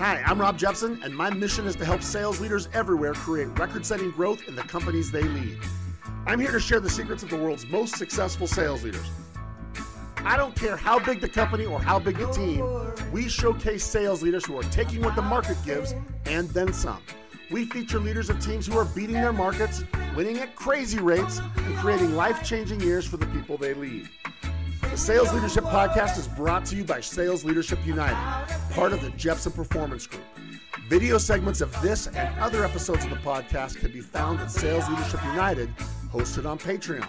[0.00, 3.84] Hi, I'm Rob Jepson, and my mission is to help sales leaders everywhere create record
[3.84, 5.58] setting growth in the companies they lead.
[6.26, 9.06] I'm here to share the secrets of the world's most successful sales leaders.
[10.24, 12.64] I don't care how big the company or how big the team,
[13.12, 15.94] we showcase sales leaders who are taking what the market gives
[16.24, 17.02] and then some.
[17.50, 19.84] We feature leaders of teams who are beating their markets,
[20.16, 24.08] winning at crazy rates, and creating life changing years for the people they lead.
[24.90, 28.16] The Sales Leadership Podcast is brought to you by Sales Leadership United,
[28.74, 30.24] part of the Jepson Performance Group.
[30.88, 34.88] Video segments of this and other episodes of the podcast can be found at Sales
[34.88, 35.68] Leadership United,
[36.12, 37.06] hosted on Patreon.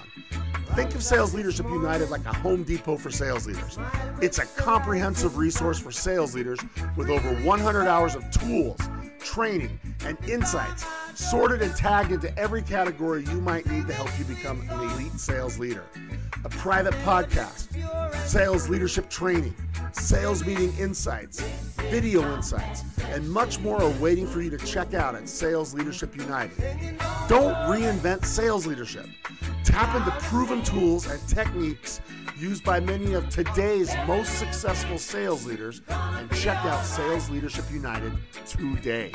[0.76, 3.80] Think of Sales Leadership United like a Home Depot for sales leaders.
[4.22, 6.60] It's a comprehensive resource for sales leaders
[6.96, 8.80] with over 100 hours of tools
[9.22, 10.84] training, and insights
[11.16, 15.20] sorted and tagged into every category you might need to help you become an elite
[15.20, 15.84] sales leader.
[16.44, 17.68] A private podcast,
[18.26, 19.54] sales leadership training,
[19.92, 21.42] sales meeting insights,
[21.90, 26.16] video insights, and much more are waiting for you to check out at Sales Leadership
[26.16, 26.58] United.
[27.28, 29.06] Don't reinvent sales leadership.
[29.64, 32.02] Tap into proven tools and techniques
[32.42, 38.12] used by many of today's most successful sales leaders and check out Sales Leadership United
[38.48, 39.12] today.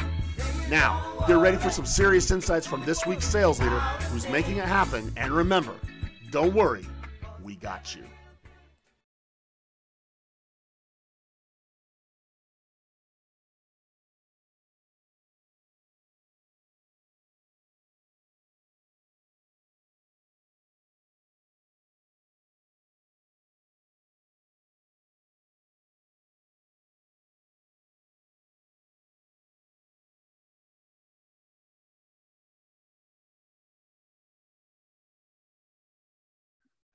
[0.70, 4.64] Now, get ready for some serious insights from this week's sales leader who's making it
[4.64, 5.12] happen.
[5.16, 5.74] And remember,
[6.30, 6.86] don't worry,
[7.42, 8.04] we got you.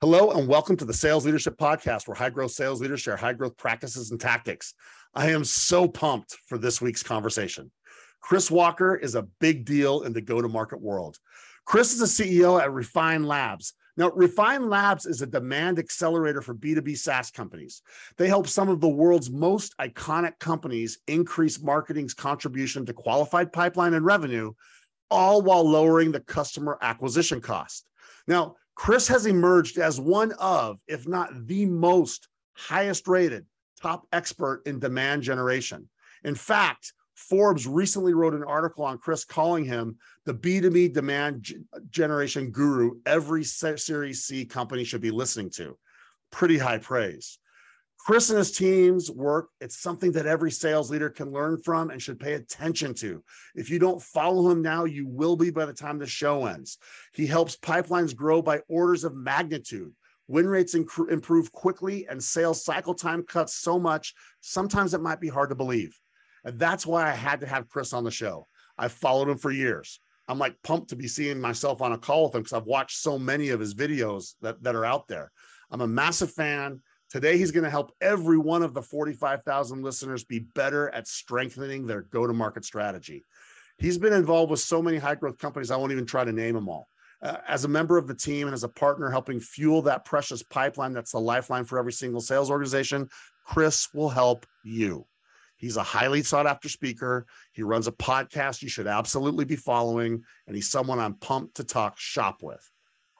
[0.02, 3.34] Hello and welcome to the Sales Leadership Podcast, where high growth sales leaders share high
[3.34, 4.74] growth practices and tactics.
[5.14, 7.70] I am so pumped for this week's conversation.
[8.20, 11.18] Chris Walker is a big deal in the go to market world.
[11.66, 13.74] Chris is a CEO at Refine Labs.
[13.96, 17.80] Now, Refine Labs is a demand accelerator for B2B SaaS companies.
[18.16, 23.94] They help some of the world's most iconic companies increase marketing's contribution to qualified pipeline
[23.94, 24.52] and revenue,
[25.12, 27.86] all while lowering the customer acquisition cost.
[28.26, 33.46] Now, Chris has emerged as one of, if not the most highest rated
[33.80, 35.88] top expert in demand generation.
[36.24, 41.56] In fact, Forbes recently wrote an article on Chris calling him the B2B demand g-
[41.90, 45.76] generation guru every Series C company should be listening to.
[46.30, 47.38] Pretty high praise.
[48.04, 52.02] Chris and his team's work, it's something that every sales leader can learn from and
[52.02, 53.22] should pay attention to.
[53.54, 56.78] If you don't follow him now, you will be by the time the show ends.
[57.12, 59.92] He helps pipelines grow by orders of magnitude.
[60.26, 65.20] Win rates inc- improve quickly and sales cycle time cuts so much, sometimes it might
[65.20, 65.96] be hard to believe.
[66.44, 68.48] And that's why I had to have Chris on the show.
[68.76, 70.00] I've followed him for years.
[70.26, 72.98] I'm like pumped to be seeing myself on a call with him because I've watched
[72.98, 75.30] so many of his videos that, that are out there.
[75.70, 76.80] I'm a massive fan.
[77.12, 81.86] Today, he's going to help every one of the 45,000 listeners be better at strengthening
[81.86, 83.26] their go to market strategy.
[83.76, 86.54] He's been involved with so many high growth companies, I won't even try to name
[86.54, 86.88] them all.
[87.20, 90.42] Uh, as a member of the team and as a partner helping fuel that precious
[90.42, 93.06] pipeline that's the lifeline for every single sales organization,
[93.44, 95.06] Chris will help you.
[95.58, 97.26] He's a highly sought after speaker.
[97.52, 101.64] He runs a podcast you should absolutely be following, and he's someone I'm pumped to
[101.64, 102.66] talk shop with.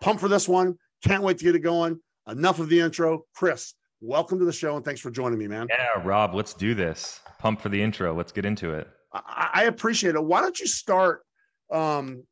[0.01, 0.79] Pumped for this one.
[1.05, 2.01] Can't wait to get it going.
[2.27, 3.25] Enough of the intro.
[3.35, 5.69] Chris, welcome to the show and thanks for joining me, man.
[5.71, 7.21] Yeah, Rob, let's do this.
[7.39, 8.15] Pump for the intro.
[8.15, 8.89] Let's get into it.
[9.13, 10.23] I, I appreciate it.
[10.23, 11.23] Why don't you start
[11.71, 12.25] um,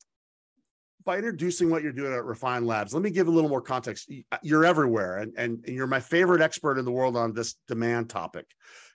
[1.05, 2.93] by introducing what you're doing at Refine Labs?
[2.93, 4.11] Let me give a little more context.
[4.43, 8.11] You're everywhere, and, and, and you're my favorite expert in the world on this demand
[8.11, 8.47] topic.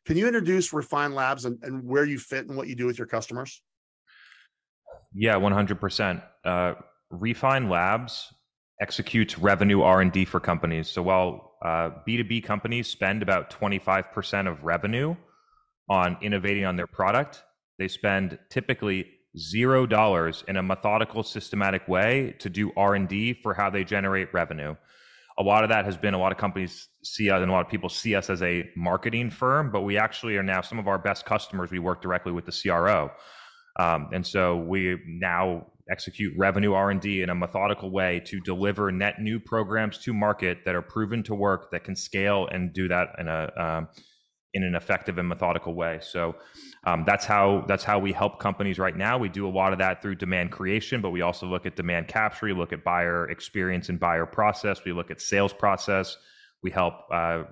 [0.05, 2.97] Can you introduce Refine Labs and, and where you fit and what you do with
[2.97, 3.63] your customers?
[5.13, 6.21] Yeah, 100%.
[6.43, 6.73] Uh,
[7.09, 8.33] Refine Labs
[8.81, 10.89] executes revenue R&D for companies.
[10.89, 15.15] So while uh, B2B companies spend about 25% of revenue
[15.89, 17.43] on innovating on their product,
[17.79, 23.71] they spend typically zero dollars in a methodical, systematic way to do R&D for how
[23.71, 24.75] they generate revenue.
[25.39, 27.65] A lot of that has been a lot of companies see us and a lot
[27.65, 30.87] of people see us as a marketing firm, but we actually are now some of
[30.87, 31.71] our best customers.
[31.71, 33.09] We work directly with the CRO.
[33.77, 39.19] Um, and so we now execute revenue R&D in a methodical way to deliver net
[39.19, 43.09] new programs to market that are proven to work, that can scale and do that
[43.19, 43.87] in a um,
[44.55, 45.99] in an effective and methodical way.
[46.01, 46.35] So
[46.87, 49.17] um, that's how that's how we help companies right now.
[49.17, 52.07] We do a lot of that through demand creation, but we also look at demand
[52.07, 52.45] capture.
[52.45, 54.83] We look at buyer experience and buyer process.
[54.85, 56.17] We look at sales process.
[56.63, 57.43] We help uh,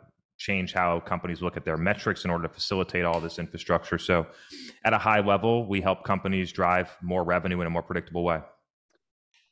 [0.44, 3.98] change how companies look at their metrics in order to facilitate all this infrastructure.
[3.98, 4.28] So,
[4.84, 8.42] at a high level, we help companies drive more revenue in a more predictable way.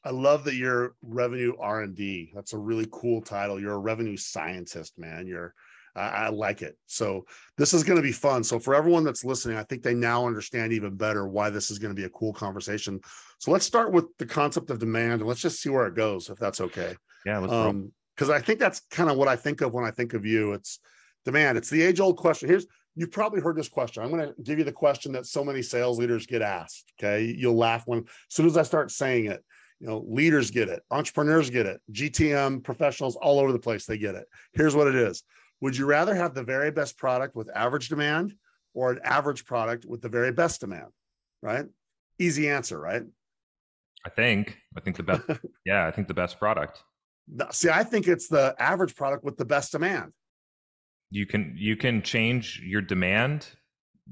[0.03, 2.31] I love that you're revenue R and D.
[2.35, 3.59] That's a really cool title.
[3.59, 5.27] You're a revenue scientist, man.
[5.27, 5.53] You're
[5.95, 6.77] I, like it.
[6.85, 7.25] So
[7.57, 8.43] this is going to be fun.
[8.43, 11.79] So for everyone that's listening, I think they now understand even better why this is
[11.79, 13.01] going to be a cool conversation.
[13.39, 16.29] So let's start with the concept of demand and let's just see where it goes,
[16.29, 16.95] if that's okay.
[17.25, 17.91] Yeah, let's um,
[18.21, 20.53] because I think that's kind of what I think of when I think of you.
[20.53, 20.77] It's
[21.25, 21.57] demand.
[21.57, 22.47] It's the age old question.
[22.47, 24.03] Here's you've probably heard this question.
[24.03, 26.93] I'm going to give you the question that so many sales leaders get asked.
[26.99, 29.43] Okay, you'll laugh when as soon as I start saying it.
[29.79, 33.97] You know, leaders get it, entrepreneurs get it, GTM professionals all over the place they
[33.97, 34.27] get it.
[34.53, 35.23] Here's what it is:
[35.61, 38.35] Would you rather have the very best product with average demand,
[38.75, 40.91] or an average product with the very best demand?
[41.41, 41.65] Right?
[42.19, 43.01] Easy answer, right?
[44.05, 44.59] I think.
[44.77, 45.23] I think the best.
[45.65, 46.83] yeah, I think the best product.
[47.51, 50.13] See, I think it's the average product with the best demand.
[51.11, 53.47] You can you can change your demand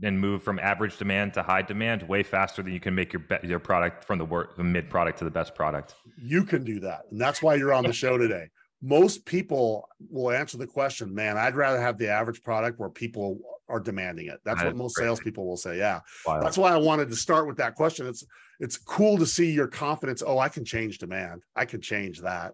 [0.03, 3.21] and move from average demand to high demand way faster than you can make your
[3.21, 5.95] be- your product from the, wor- the mid product to the best product.
[6.17, 8.47] You can do that, and that's why you're on the show today.
[8.81, 13.39] Most people will answer the question, "Man, I'd rather have the average product where people
[13.67, 15.77] are demanding it." That's that what most salespeople will say.
[15.77, 16.41] Yeah, wow.
[16.41, 18.07] that's why I wanted to start with that question.
[18.07, 18.25] It's
[18.59, 20.23] it's cool to see your confidence.
[20.25, 21.43] Oh, I can change demand.
[21.55, 22.53] I can change that.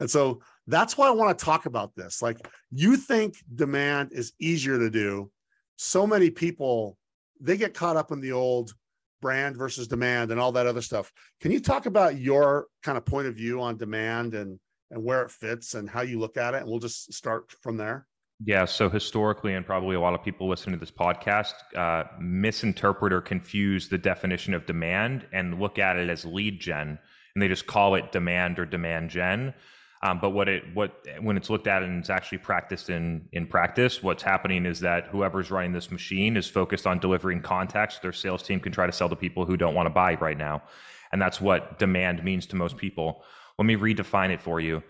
[0.00, 2.22] And so that's why I want to talk about this.
[2.22, 2.38] Like,
[2.70, 5.30] you think demand is easier to do.
[5.76, 6.96] So many people,
[7.40, 8.74] they get caught up in the old
[9.20, 11.12] brand versus demand and all that other stuff.
[11.40, 14.58] Can you talk about your kind of point of view on demand and
[14.90, 16.62] and where it fits and how you look at it?
[16.62, 18.06] And we'll just start from there.
[18.44, 18.64] Yeah.
[18.64, 23.20] So historically, and probably a lot of people listening to this podcast uh, misinterpret or
[23.20, 26.98] confuse the definition of demand and look at it as lead gen,
[27.34, 29.54] and they just call it demand or demand gen.
[30.02, 33.46] Um, but what it what when it's looked at and it's actually practiced in in
[33.46, 37.98] practice, what's happening is that whoever's running this machine is focused on delivering contacts.
[37.98, 40.38] Their sales team can try to sell to people who don't want to buy right
[40.38, 40.62] now,
[41.10, 43.24] and that's what demand means to most people.
[43.58, 44.84] Let me redefine it for you.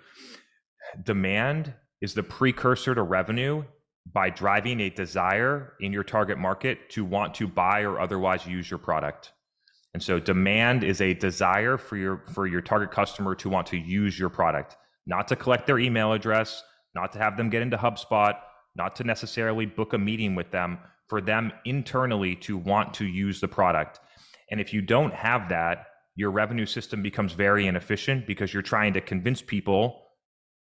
[1.02, 1.72] Demand
[2.02, 3.64] is the precursor to revenue
[4.12, 8.70] by driving a desire in your target market to want to buy or otherwise use
[8.70, 9.32] your product.
[9.94, 13.78] And so demand is a desire for your for your target customer to want to
[13.78, 14.76] use your product
[15.08, 16.62] not to collect their email address,
[16.94, 18.36] not to have them get into HubSpot,
[18.76, 20.78] not to necessarily book a meeting with them,
[21.08, 23.98] for them internally to want to use the product.
[24.50, 28.92] And if you don't have that, your revenue system becomes very inefficient because you're trying
[28.92, 30.02] to convince people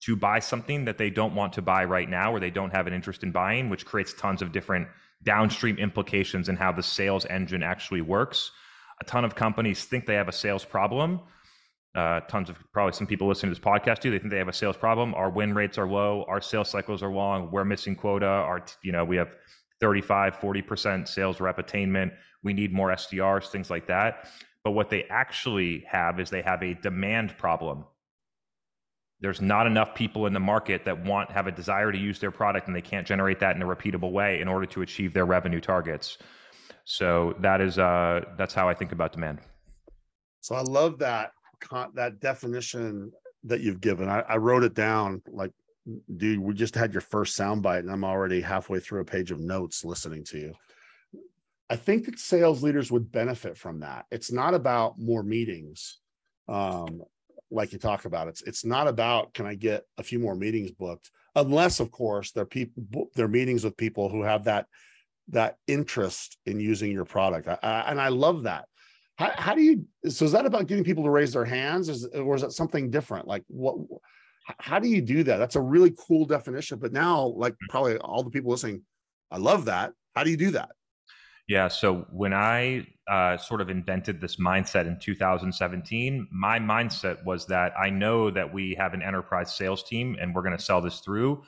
[0.04, 2.86] to buy something that they don't want to buy right now or they don't have
[2.86, 4.86] an interest in buying, which creates tons of different
[5.24, 8.52] downstream implications in how the sales engine actually works.
[9.00, 11.20] A ton of companies think they have a sales problem,
[11.94, 14.10] uh, tons of probably some people listening to this podcast too.
[14.10, 15.14] They think they have a sales problem.
[15.14, 16.24] Our win rates are low.
[16.28, 17.50] Our sales cycles are long.
[17.50, 18.26] We're missing quota.
[18.26, 19.34] Our, you know, we have
[19.80, 22.12] 35, 40% sales rep attainment.
[22.42, 24.28] We need more SDRs, things like that.
[24.64, 27.84] But what they actually have is they have a demand problem.
[29.20, 32.30] There's not enough people in the market that want, have a desire to use their
[32.30, 35.24] product and they can't generate that in a repeatable way in order to achieve their
[35.24, 36.18] revenue targets.
[36.84, 39.40] So that is, uh, that's how I think about demand.
[40.40, 43.12] So I love that con- that definition
[43.44, 44.08] that you've given.
[44.08, 45.52] I, I wrote it down like,
[46.16, 49.40] dude, we just had your first soundbite, and I'm already halfway through a page of
[49.40, 50.54] notes listening to you.
[51.70, 54.06] I think that sales leaders would benefit from that.
[54.10, 55.98] It's not about more meetings,
[56.48, 57.02] um,
[57.50, 58.28] like you talk about.
[58.28, 62.32] It's it's not about can I get a few more meetings booked, unless of course
[62.32, 64.66] they're people they're meetings with people who have that
[65.28, 67.48] that interest in using your product.
[67.48, 68.66] I, I, and I love that.
[69.18, 69.84] How, how do you?
[70.08, 72.90] So is that about getting people to raise their hands, is, or is that something
[72.90, 73.26] different?
[73.26, 73.76] Like what?
[74.58, 75.36] How do you do that?
[75.36, 76.78] That's a really cool definition.
[76.78, 78.82] But now, like probably all the people listening,
[79.30, 79.92] I love that.
[80.14, 80.70] How do you do that?
[81.48, 81.68] Yeah.
[81.68, 87.72] So when I uh, sort of invented this mindset in 2017, my mindset was that
[87.78, 91.00] I know that we have an enterprise sales team and we're going to sell this
[91.00, 91.42] through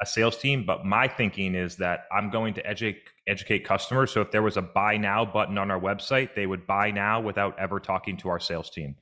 [0.00, 4.10] a sales team, but my thinking is that I'm going to educate educate customers.
[4.10, 7.20] So if there was a buy now button on our website, they would buy now
[7.20, 8.96] without ever talking to our sales team.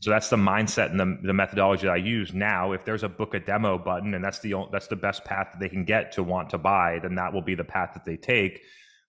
[0.00, 2.72] So that's the mindset and the, the methodology that I use now.
[2.72, 5.60] If there's a book a demo button and that's the that's the best path that
[5.60, 8.16] they can get to want to buy, then that will be the path that they
[8.16, 8.60] take.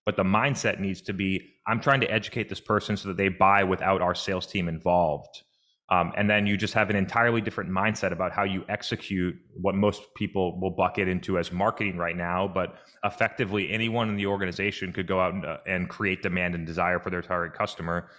[0.06, 3.28] But the mindset needs to be I'm trying to educate this person so that they
[3.28, 5.42] buy without our sales team involved.
[5.90, 9.74] Um, and then you just have an entirely different mindset about how you execute what
[9.74, 12.46] most people will bucket into as marketing right now.
[12.46, 16.66] But effectively, anyone in the organization could go out and, uh, and create demand and
[16.66, 18.10] desire for their target customer.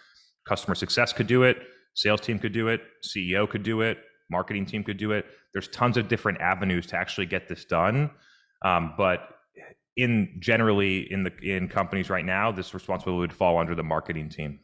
[0.48, 1.58] Customer success could do it,
[1.94, 4.00] sales team could do it, CEO could do it,
[4.32, 5.26] marketing team could do it.
[5.54, 8.10] There's tons of different avenues to actually get this done.
[8.64, 9.30] Um, but
[9.96, 14.30] in generally in the in companies right now, this responsibility would fall under the marketing
[14.30, 14.60] team.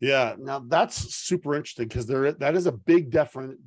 [0.00, 3.58] Yeah, now that's super interesting because there that is a big different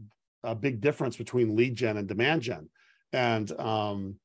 [0.43, 2.69] a big difference between lead gen and demand gen.
[3.11, 4.15] And um,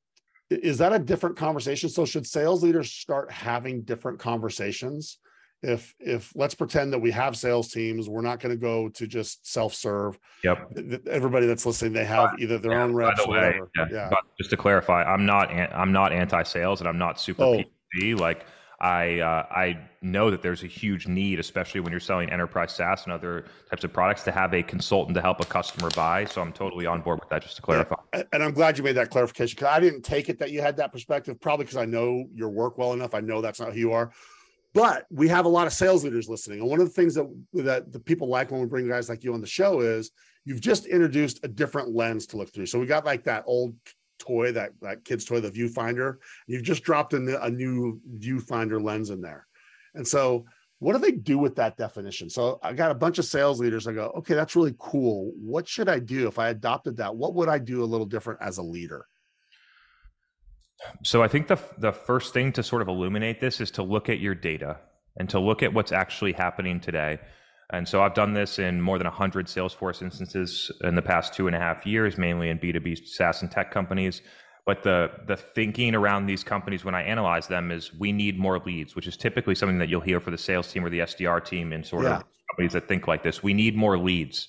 [0.51, 1.89] is that a different conversation?
[1.89, 5.19] So should sales leaders start having different conversations?
[5.63, 9.07] If if let's pretend that we have sales teams, we're not going to go to
[9.07, 10.19] just self-serve.
[10.43, 11.07] Yep.
[11.09, 13.71] Everybody that's listening, they have either their yeah, own reps By the way, or whatever.
[13.91, 14.11] Yeah.
[14.11, 14.17] yeah.
[14.37, 17.63] just to clarify, I'm not I'm not anti-sales and I'm not super oh.
[18.19, 18.45] Like
[18.85, 23.05] I uh, I know that there's a huge need, especially when you're selling enterprise SaaS
[23.05, 26.27] and other types of products, to have a consultant to help a customer buy.
[26.27, 27.41] So I'm totally on board with that.
[27.41, 28.25] Just to clarify, yeah.
[28.35, 30.77] and I'm glad you made that clarification because I didn't take it that you had
[30.77, 31.41] that perspective.
[31.41, 33.15] Probably because I know your work well enough.
[33.15, 34.13] I know that's not who you are.
[34.75, 37.27] But we have a lot of sales leaders listening, and one of the things that
[37.55, 40.11] that the people like when we bring guys like you on the show is
[40.45, 42.67] you've just introduced a different lens to look through.
[42.67, 43.77] So we got like that old
[44.19, 46.17] toy, that that kid's toy, the viewfinder.
[46.47, 49.47] You've just dropped in a new viewfinder lens in there.
[49.95, 50.47] And so
[50.79, 52.29] what do they do with that definition?
[52.29, 53.87] So I got a bunch of sales leaders.
[53.87, 55.33] I go, okay, that's really cool.
[55.37, 57.17] What should I do if I adopted that?
[57.17, 59.07] What would I do a little different as a leader?
[61.03, 64.09] So I think the the first thing to sort of illuminate this is to look
[64.09, 64.79] at your data
[65.17, 67.19] and to look at what's actually happening today.
[67.77, 71.47] And so I've done this in more than 100 Salesforce instances in the past two
[71.47, 74.23] and a half years, mainly in B2B SaaS and tech companies.
[74.67, 78.59] But the the thinking around these companies when I analyze them is we need more
[78.59, 81.45] leads, which is typically something that you'll hear for the sales team or the SDR
[81.45, 82.17] team in sort yeah.
[82.17, 83.43] of companies that think like this.
[83.43, 84.49] We need more leads.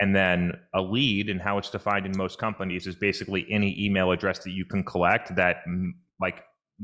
[0.00, 4.10] And then a lead and how it's defined in most companies is basically any email
[4.10, 5.58] address that you can collect that
[6.20, 6.42] like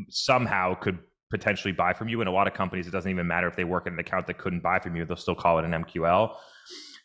[0.09, 0.99] somehow could
[1.31, 2.21] potentially buy from you.
[2.21, 4.27] In a lot of companies, it doesn't even matter if they work in an account
[4.27, 6.35] that couldn't buy from you, they'll still call it an MQL.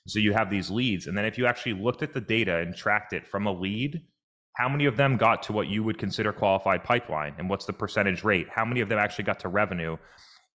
[0.07, 1.07] So you have these leads.
[1.07, 4.01] And then if you actually looked at the data and tracked it from a lead,
[4.53, 7.73] how many of them got to what you would consider qualified pipeline and what's the
[7.73, 8.47] percentage rate?
[8.49, 9.97] How many of them actually got to revenue?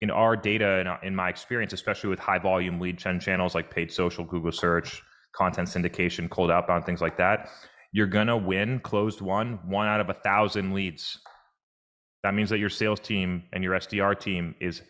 [0.00, 3.70] In our data, in, in my experience, especially with high volume lead gen channels like
[3.70, 5.02] paid social, Google search,
[5.34, 7.48] content syndication, cold outbound, things like that,
[7.92, 11.18] you're going to win closed won, one out of a thousand leads
[12.22, 14.82] that means that your sales team and your SDR team is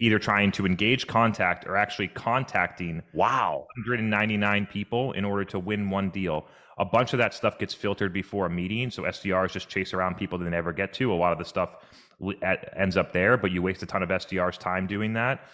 [0.00, 3.66] either trying to engage contact or actually contacting wow.
[3.76, 6.46] 199 people in order to win one deal.
[6.78, 10.16] A bunch of that stuff gets filtered before a meeting so sdrs just chase around
[10.16, 11.12] people that they never get to.
[11.12, 11.70] A lot of the stuff
[12.76, 15.48] ends up there but you waste a ton of sdrs time doing that.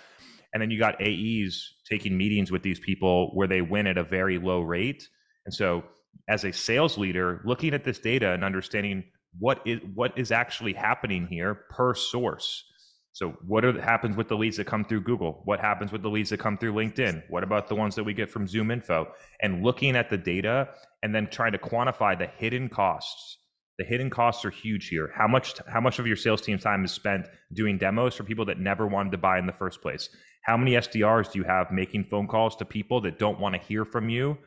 [0.53, 4.05] And then you got aes taking meetings with these people where they win at a
[4.05, 5.07] very low rate.
[5.45, 5.85] And so
[6.29, 9.05] as a sales leader looking at this data and understanding
[9.39, 12.65] what is what is actually happening here per source.
[13.13, 15.43] So what are, happens with the leads that come through Google?
[15.45, 17.25] What happens with the leads that come through LinkedIn?
[17.29, 19.09] What about the ones that we get from Zoom Info?
[19.43, 20.69] And looking at the data
[21.03, 23.39] and then trying to quantify the hidden costs.
[23.79, 25.11] The hidden costs are huge here.
[25.17, 28.45] How much how much of your sales team's time is spent doing demos for people
[28.47, 30.09] that never wanted to buy in the first place?
[30.43, 33.61] How many SDRs do you have making phone calls to people that don't want to
[33.61, 34.39] hear from you?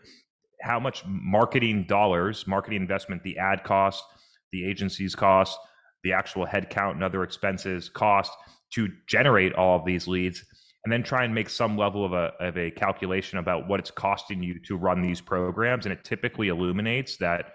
[0.61, 4.03] How much marketing dollars, marketing investment, the ad cost,
[4.51, 5.57] the agency's cost,
[6.03, 8.31] the actual headcount and other expenses cost
[8.73, 10.43] to generate all of these leads
[10.83, 13.91] and then try and make some level of a, of a calculation about what it's
[13.91, 15.85] costing you to run these programs.
[15.85, 17.53] And it typically illuminates that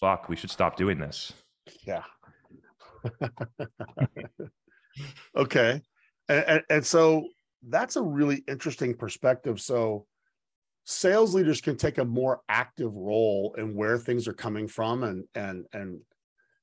[0.00, 1.32] fuck we should stop doing this.
[1.86, 2.02] Yeah.
[5.36, 5.82] Okay.
[6.28, 7.28] And, and, and so
[7.68, 9.60] that's a really interesting perspective.
[9.60, 10.06] So
[10.84, 15.24] sales leaders can take a more active role in where things are coming from and
[15.34, 16.00] and and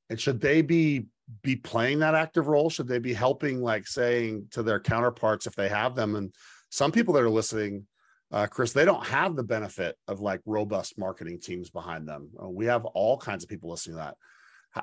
[0.10, 1.08] and should they be
[1.44, 2.70] be playing that active role?
[2.70, 6.16] Should they be helping like saying to their counterparts if they have them?
[6.16, 6.34] And
[6.70, 7.88] some people that are listening
[8.32, 12.30] uh, chris they don't have the benefit of like robust marketing teams behind them.
[12.42, 14.16] Uh, we have all kinds of people listening to that.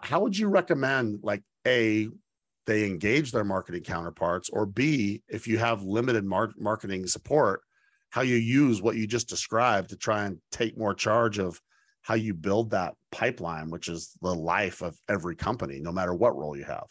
[0.02, 2.08] How would you recommend like a
[2.66, 7.62] they engage their marketing counterparts or b if you have limited mar- marketing support
[8.10, 11.60] how you use what you just described to try and take more charge of
[12.02, 16.36] how you build that pipeline, which is the life of every company, no matter what
[16.36, 16.86] role you have.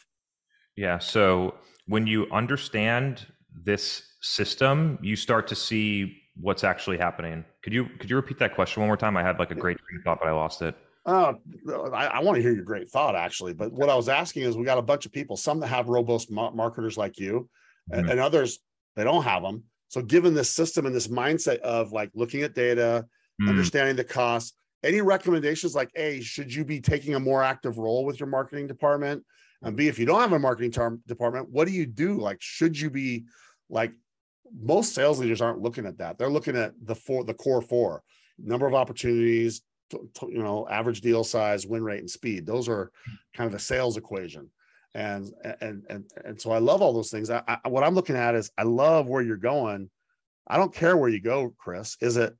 [0.75, 0.99] Yeah.
[0.99, 1.55] So
[1.87, 3.25] when you understand
[3.63, 7.43] this system, you start to see what's actually happening.
[7.63, 9.17] Could you could you repeat that question one more time?
[9.17, 10.75] I had like a great thought, but I lost it.
[11.05, 11.33] Uh,
[11.93, 13.53] I, I want to hear your great thought actually.
[13.53, 15.87] But what I was asking is, we got a bunch of people, some that have
[15.87, 17.49] robust marketers like you,
[17.91, 18.07] mm-hmm.
[18.07, 18.59] and others
[18.95, 19.63] they don't have them.
[19.89, 23.05] So, given this system and this mindset of like looking at data,
[23.41, 23.49] mm.
[23.49, 24.53] understanding the costs,
[24.83, 28.67] any recommendations like A, should you be taking a more active role with your marketing
[28.67, 29.23] department?
[29.63, 32.17] And B, if you don't have a marketing tar- department, what do you do?
[32.19, 33.25] Like, should you be
[33.69, 33.91] like
[34.59, 36.17] most sales leaders aren't looking at that?
[36.17, 38.03] They're looking at the four, the core four
[38.37, 42.45] number of opportunities, you know, average deal size, win rate, and speed.
[42.45, 42.91] Those are
[43.35, 44.49] kind of the sales equation.
[44.93, 47.29] And and and and so I love all those things.
[47.29, 49.89] I, I, what I'm looking at is I love where you're going.
[50.47, 51.97] I don't care where you go, Chris.
[52.01, 52.35] Is it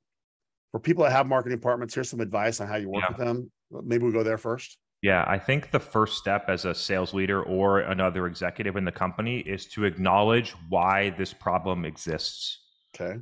[0.72, 1.94] for people that have marketing departments?
[1.94, 3.16] Here's some advice on how you work yeah.
[3.16, 3.50] with them.
[3.70, 4.78] Maybe we go there first.
[5.02, 8.92] Yeah, I think the first step as a sales leader or another executive in the
[8.92, 12.58] company is to acknowledge why this problem exists.
[12.98, 13.20] Okay.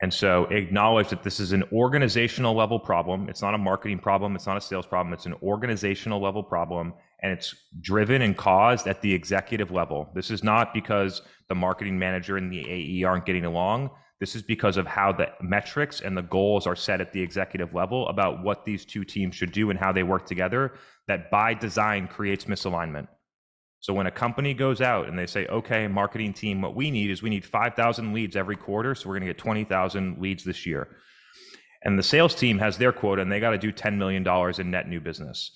[0.00, 3.28] And so acknowledge that this is an organizational level problem.
[3.28, 4.36] It's not a marketing problem.
[4.36, 5.12] It's not a sales problem.
[5.12, 6.94] It's an organizational level problem.
[7.22, 10.08] And it's driven and caused at the executive level.
[10.14, 13.90] This is not because the marketing manager and the AE aren't getting along.
[14.20, 17.74] This is because of how the metrics and the goals are set at the executive
[17.74, 20.74] level about what these two teams should do and how they work together,
[21.06, 23.06] that by design creates misalignment.
[23.80, 27.10] So when a company goes out and they say, okay, marketing team, what we need
[27.10, 28.94] is we need 5,000 leads every quarter.
[28.96, 30.88] So we're going to get 20,000 leads this year.
[31.84, 34.26] And the sales team has their quota and they got to do $10 million
[34.58, 35.52] in net new business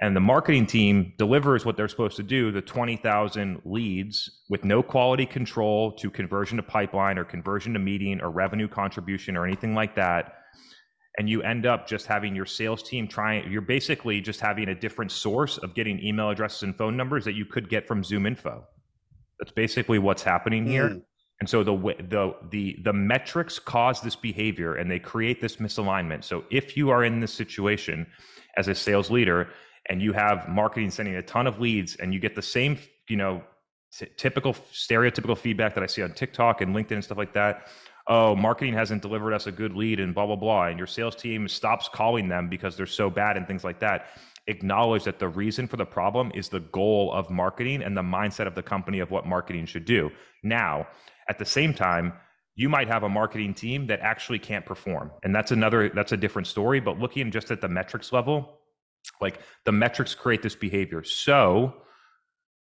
[0.00, 4.82] and the marketing team delivers what they're supposed to do the 20,000 leads with no
[4.82, 9.74] quality control to conversion to pipeline or conversion to meeting or revenue contribution or anything
[9.74, 10.34] like that.
[11.18, 14.74] And you end up just having your sales team trying you're basically just having a
[14.74, 18.24] different source of getting email addresses and phone numbers that you could get from zoom
[18.24, 18.64] info.
[19.40, 20.90] That's basically what's happening here.
[20.90, 21.02] Mm.
[21.40, 21.76] and so the
[22.08, 26.22] the the the metrics cause this behavior and they create this misalignment.
[26.22, 28.06] So if you are in this situation
[28.56, 29.48] as a sales leader
[29.88, 32.78] and you have marketing sending a ton of leads and you get the same,
[33.08, 33.42] you know,
[34.16, 37.68] typical stereotypical feedback that I see on TikTok and LinkedIn and stuff like that.
[38.06, 40.66] Oh, marketing hasn't delivered us a good lead and blah, blah, blah.
[40.66, 44.06] And your sales team stops calling them because they're so bad and things like that.
[44.46, 48.46] Acknowledge that the reason for the problem is the goal of marketing and the mindset
[48.46, 50.10] of the company of what marketing should do.
[50.42, 50.86] Now,
[51.28, 52.14] at the same time,
[52.54, 55.10] you might have a marketing team that actually can't perform.
[55.22, 56.80] And that's another, that's a different story.
[56.80, 58.57] But looking just at the metrics level,
[59.20, 61.02] like the metrics create this behavior.
[61.04, 61.74] So,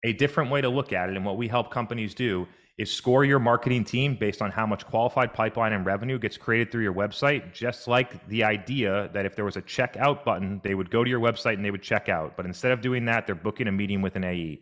[0.05, 3.23] a different way to look at it, and what we help companies do, is score
[3.23, 6.93] your marketing team based on how much qualified pipeline and revenue gets created through your
[6.93, 7.53] website.
[7.53, 11.09] Just like the idea that if there was a checkout button, they would go to
[11.09, 12.35] your website and they would check out.
[12.35, 14.61] But instead of doing that, they're booking a meeting with an AE.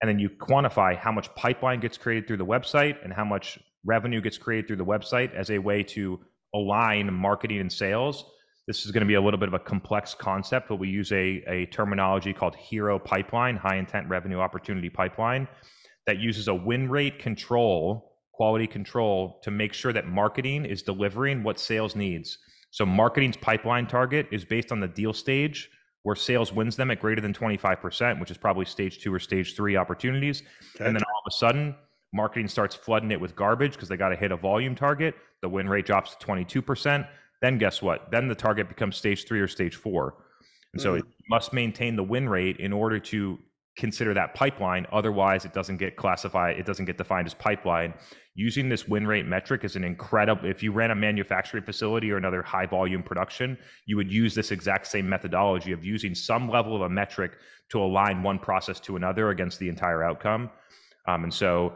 [0.00, 3.58] And then you quantify how much pipeline gets created through the website and how much
[3.84, 6.20] revenue gets created through the website as a way to
[6.54, 8.24] align marketing and sales
[8.66, 11.12] this is going to be a little bit of a complex concept, but we use
[11.12, 15.46] a, a terminology called HIRO pipeline, high intent revenue opportunity pipeline,
[16.06, 21.42] that uses a win rate control, quality control to make sure that marketing is delivering
[21.42, 22.38] what sales needs.
[22.70, 25.70] So, marketing's pipeline target is based on the deal stage
[26.04, 29.56] where sales wins them at greater than 25%, which is probably stage two or stage
[29.56, 30.42] three opportunities.
[30.76, 30.84] Okay.
[30.84, 31.74] And then all of a sudden,
[32.12, 35.14] marketing starts flooding it with garbage because they got to hit a volume target.
[35.40, 37.08] The win rate drops to 22%.
[37.44, 38.10] Then guess what?
[38.10, 40.14] Then the target becomes stage three or stage four.
[40.72, 41.00] And so mm.
[41.00, 43.38] it must maintain the win rate in order to
[43.76, 44.86] consider that pipeline.
[44.90, 47.92] Otherwise, it doesn't get classified, it doesn't get defined as pipeline.
[48.34, 52.16] Using this win rate metric is an incredible, if you ran a manufacturing facility or
[52.16, 56.74] another high volume production, you would use this exact same methodology of using some level
[56.74, 57.32] of a metric
[57.72, 60.48] to align one process to another against the entire outcome.
[61.06, 61.74] Um, and so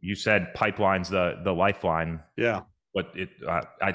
[0.00, 2.20] you said pipeline's the the lifeline.
[2.38, 2.62] Yeah.
[2.94, 3.94] But it, uh, I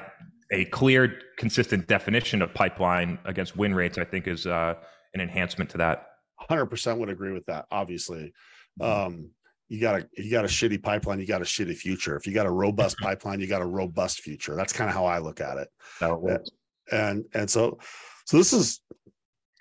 [0.52, 4.74] a clear, consistent definition of pipeline against win rates, I think, is uh,
[5.14, 6.06] an enhancement to that.
[6.36, 7.66] Hundred percent would agree with that.
[7.70, 8.32] Obviously,
[8.80, 9.30] um,
[9.68, 12.16] you got a you got a shitty pipeline, you got a shitty future.
[12.16, 14.54] If you got a robust pipeline, you got a robust future.
[14.54, 15.68] That's kind of how I look at it.
[16.90, 17.78] And, and and so
[18.24, 18.80] so this is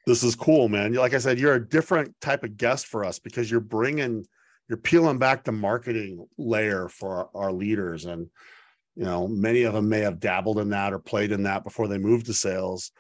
[0.05, 0.93] this is cool, man.
[0.93, 4.25] Like I said, you're a different type of guest for us because you're bringing
[4.69, 8.27] you're peeling back the marketing layer for our, our leaders and
[8.97, 11.87] you know many of them may have dabbled in that or played in that before
[11.87, 12.91] they moved to sales.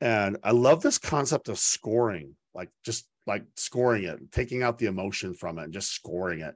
[0.00, 4.86] And i love this concept of scoring like just like scoring it taking out the
[4.86, 6.54] emotion from it and just scoring it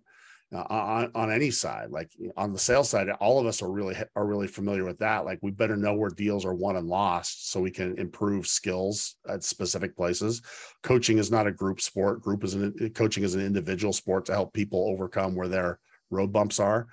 [0.53, 1.91] uh, on, on any side.
[1.91, 5.25] Like on the sales side all of us are really are really familiar with that.
[5.25, 9.17] Like we better know where deals are won and lost so we can improve skills
[9.29, 10.43] at specific places.
[10.83, 12.21] Coaching is not a group sport.
[12.21, 15.79] Group is an coaching is an individual sport to help people overcome where their
[16.11, 16.89] road bumps are.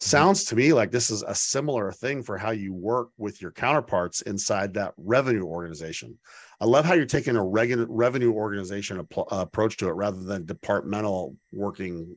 [0.00, 3.50] Sounds to me like this is a similar thing for how you work with your
[3.50, 6.16] counterparts inside that revenue organization.
[6.60, 10.46] I love how you're taking a regular revenue organization ap- approach to it rather than
[10.46, 12.16] departmental working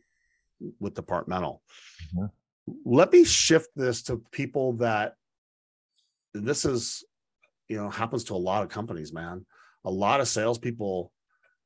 [0.80, 1.62] with departmental.
[2.16, 2.26] Mm-hmm.
[2.86, 5.16] Let me shift this to people that
[6.34, 7.04] this is,
[7.68, 9.46] you know, happens to a lot of companies, man.
[9.86, 11.12] A lot of salespeople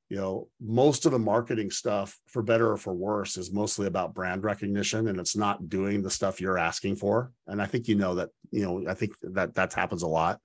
[0.09, 4.13] you know most of the marketing stuff for better or for worse is mostly about
[4.13, 7.95] brand recognition and it's not doing the stuff you're asking for and i think you
[7.95, 10.39] know that you know i think that that happens a lot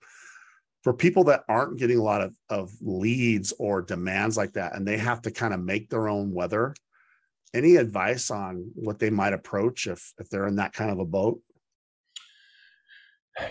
[0.83, 4.87] for people that aren't getting a lot of, of leads or demands like that, and
[4.87, 6.75] they have to kind of make their own weather,
[7.53, 11.05] any advice on what they might approach if if they're in that kind of a
[11.05, 11.41] boat?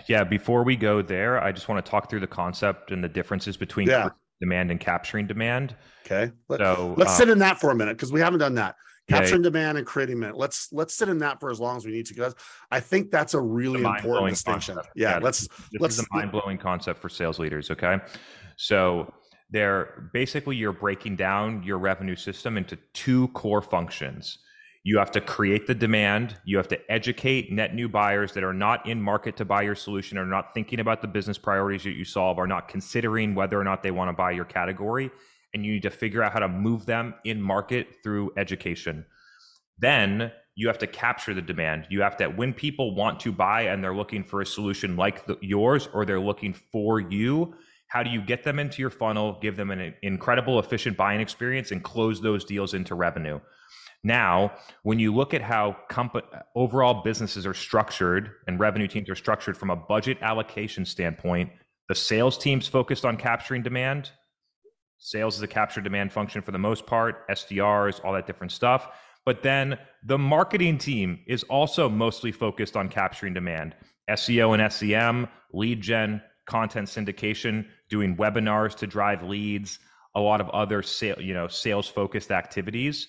[0.08, 3.10] Yeah, before we go there, I just want to talk through the concept and the
[3.10, 4.10] differences between Yeah.
[4.40, 5.76] Demand and capturing demand.
[6.06, 6.32] Okay.
[6.48, 8.76] Let, So let's um, sit in that for a minute because we haven't done that.
[9.08, 10.38] Yeah, Capturing demand and creating demand.
[10.38, 12.36] Let's let's sit in that for as long as we need to because
[12.70, 14.76] I think that's a really important distinction.
[14.76, 14.96] concept.
[14.96, 15.20] Yeah, Yeah.
[15.24, 15.50] let's this
[15.80, 17.98] let's is a mind-blowing concept for sales leaders okay
[18.56, 19.12] so
[19.50, 24.38] they're basically you're breaking down your revenue system into two core functions
[24.84, 28.54] you have to create the demand you have to educate net new buyers that are
[28.54, 31.92] not in market to buy your solution are not thinking about the business priorities that
[31.92, 35.12] you solve are not considering whether or not they want to buy your category
[35.54, 39.06] and you need to figure out how to move them in market through education
[39.80, 41.88] then you have to capture the demand.
[41.90, 45.26] You have to, when people want to buy and they're looking for a solution like
[45.26, 47.56] the, yours or they're looking for you,
[47.88, 51.72] how do you get them into your funnel, give them an incredible, efficient buying experience,
[51.72, 53.40] and close those deals into revenue?
[54.04, 56.24] Now, when you look at how comp-
[56.56, 61.52] overall businesses are structured and revenue teams are structured from a budget allocation standpoint,
[61.90, 64.12] the sales team's focused on capturing demand.
[65.00, 68.90] Sales is a capture demand function for the most part, SDRs, all that different stuff.
[69.26, 73.76] But then the marketing team is also mostly focused on capturing demand.
[74.10, 79.80] SEO and SEM, lead gen, content syndication, doing webinars to drive leads,
[80.16, 83.08] a lot of other sale, you know, sales focused activities.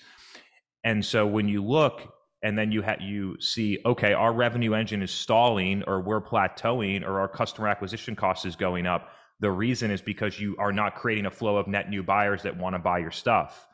[0.84, 2.12] And so when you look
[2.42, 7.06] and then you ha- you see okay, our revenue engine is stalling or we're plateauing
[7.06, 9.10] or our customer acquisition cost is going up.
[9.40, 12.56] The reason is because you are not creating a flow of net new buyers that
[12.56, 13.66] want to buy your stuff.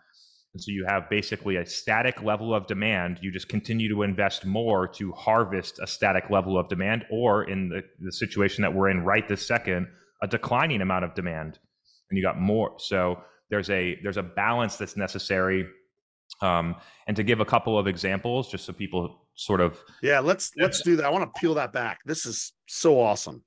[0.56, 3.18] And so you have basically a static level of demand.
[3.20, 7.68] You just continue to invest more to harvest a static level of demand, or in
[7.68, 9.86] the, the situation that we're in right this second,
[10.22, 11.58] a declining amount of demand.
[12.08, 12.72] And you got more.
[12.78, 13.18] So
[13.50, 15.66] there's a there's a balance that's necessary.
[16.40, 20.52] Um, and to give a couple of examples, just so people sort of yeah, let's
[20.58, 21.04] let's do that.
[21.04, 22.00] I want to peel that back.
[22.04, 23.42] This is so awesome.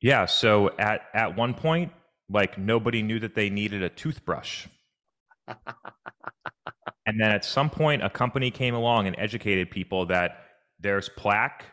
[0.00, 0.26] yeah.
[0.26, 1.92] So at at one point,
[2.28, 4.66] like nobody knew that they needed a toothbrush.
[7.06, 10.38] and then at some point, a company came along and educated people that
[10.80, 11.64] there's plaque,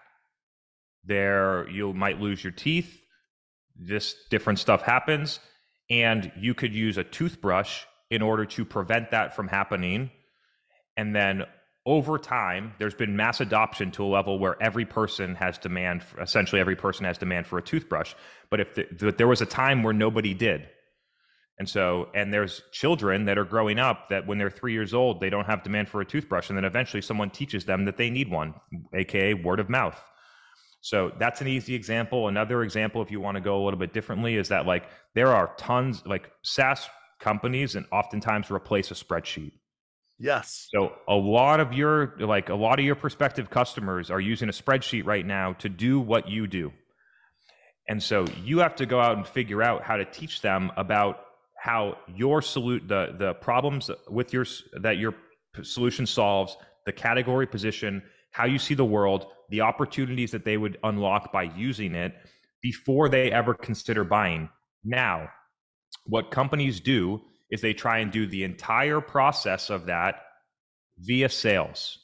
[1.04, 3.02] there you might lose your teeth,
[3.76, 5.40] this different stuff happens,
[5.90, 10.12] and you could use a toothbrush in order to prevent that from happening.
[10.96, 11.46] And then
[11.84, 16.22] over time, there's been mass adoption to a level where every person has demand, for,
[16.22, 18.14] essentially every person has demand for a toothbrush.
[18.52, 20.70] But if the, the, there was a time where nobody did,
[21.58, 25.20] and so, and there's children that are growing up that when they're three years old,
[25.20, 26.50] they don't have demand for a toothbrush.
[26.50, 28.54] And then eventually someone teaches them that they need one,
[28.94, 30.00] AKA word of mouth.
[30.82, 32.28] So that's an easy example.
[32.28, 34.84] Another example, if you want to go a little bit differently, is that like
[35.16, 36.88] there are tons, like SaaS
[37.24, 39.54] companies, and oftentimes replace a spreadsheet.
[40.20, 40.70] Yes.
[40.74, 44.52] So a lot of your like a lot of your prospective customers are using a
[44.52, 46.72] spreadsheet right now to do what you do.
[47.90, 51.26] And so you have to go out and figure out how to teach them about
[51.58, 54.46] how your salute the the problems with your
[54.82, 55.16] that your
[55.62, 60.78] solution solves, the category position, how you see the world, the opportunities that they would
[60.84, 62.14] unlock by using it
[62.62, 64.50] before they ever consider buying.
[64.84, 65.30] Now,
[66.06, 70.24] what companies do is they try and do the entire process of that
[71.00, 72.00] via sales.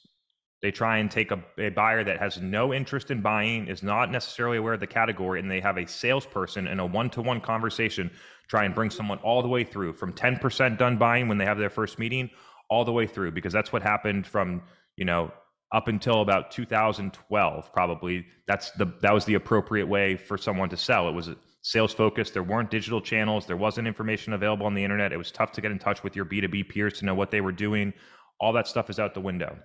[0.62, 4.10] They try and take a, a, buyer that has no interest in buying, is not
[4.10, 7.40] necessarily aware of the category, and they have a salesperson in a one to one
[7.40, 8.10] conversation
[8.48, 11.58] try and bring someone all the way through from 10% done buying when they have
[11.58, 12.28] their first meeting
[12.68, 14.62] all the way through because that's what happened from,
[14.96, 15.32] you know,
[15.72, 20.76] up until about 2012 probably that's the that was the appropriate way for someone to
[20.76, 21.30] sell it was
[21.62, 23.46] sales focused there weren't digital channels.
[23.46, 25.12] There wasn't information available on the internet.
[25.12, 27.40] It was tough to get in touch with your b2b peers to know what they
[27.40, 27.92] were doing.
[28.40, 29.58] All that stuff is out the window.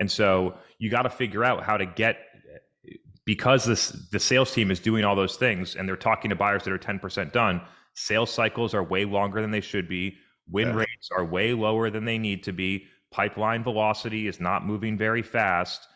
[0.00, 2.18] And so you got to figure out how to get
[3.26, 6.64] because this the sales team is doing all those things and they're talking to buyers
[6.64, 7.60] that are 10% done
[7.98, 10.16] sales cycles are way longer than they should be.
[10.48, 10.74] Win yeah.
[10.76, 12.86] rates are way lower than they need to be.
[13.10, 15.88] Pipeline velocity is not moving very fast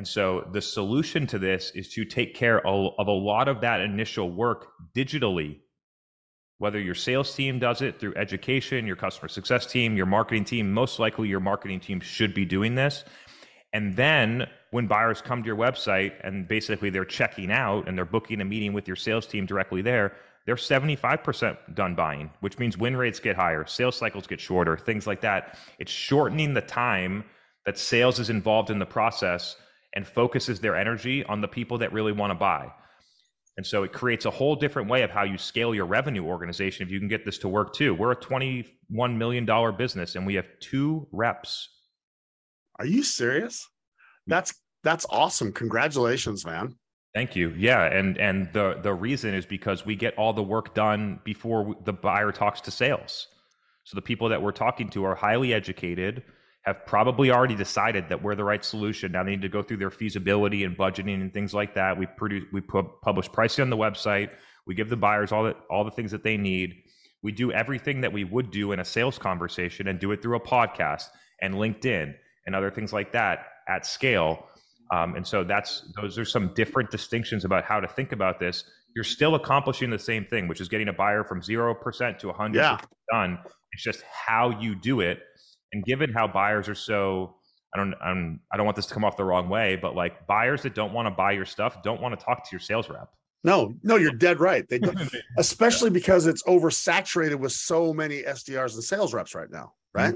[0.00, 3.82] and so the solution to this is to take care of a lot of that
[3.82, 5.58] initial work digitally
[6.56, 10.72] whether your sales team does it through education your customer success team your marketing team
[10.72, 13.04] most likely your marketing team should be doing this
[13.74, 18.06] and then when buyers come to your website and basically they're checking out and they're
[18.06, 22.78] booking a meeting with your sales team directly there, they're 75% done buying, which means
[22.78, 25.58] win rates get higher, sales cycles get shorter, things like that.
[25.78, 27.24] It's shortening the time
[27.66, 29.56] that sales is involved in the process
[29.94, 32.70] and focuses their energy on the people that really want to buy.
[33.56, 36.86] And so it creates a whole different way of how you scale your revenue organization
[36.86, 37.94] if you can get this to work too.
[37.94, 38.64] We're a $21
[39.16, 41.68] million business and we have two reps.
[42.78, 43.68] Are you serious?
[44.26, 45.52] That's that's awesome.
[45.52, 46.74] Congratulations, man.
[47.14, 47.52] Thank you.
[47.58, 51.74] Yeah, and and the the reason is because we get all the work done before
[51.84, 53.26] the buyer talks to sales.
[53.84, 56.22] So the people that we're talking to are highly educated,
[56.64, 59.12] have probably already decided that we're the right solution.
[59.12, 61.98] Now they need to go through their feasibility and budgeting and things like that.
[61.98, 64.34] We produce, we put, publish pricing on the website.
[64.66, 66.74] We give the buyers all the all the things that they need.
[67.22, 70.36] We do everything that we would do in a sales conversation and do it through
[70.36, 71.04] a podcast
[71.40, 72.14] and LinkedIn
[72.46, 74.46] and other things like that at scale.
[74.92, 78.64] Um, and so that's those are some different distinctions about how to think about this.
[78.94, 82.26] You're still accomplishing the same thing, which is getting a buyer from zero percent to
[82.28, 82.78] 100 yeah.
[83.10, 83.38] done.
[83.72, 85.20] It's just how you do it
[85.72, 87.36] and given how buyers are so,
[87.74, 90.26] I don't, I'm, I don't want this to come off the wrong way, but like
[90.26, 92.88] buyers that don't want to buy your stuff don't want to talk to your sales
[92.88, 93.10] rep.
[93.42, 94.68] No, no, you're dead right.
[94.68, 94.98] They don't,
[95.38, 100.14] especially because it's oversaturated with so many SDRs and sales reps right now, right?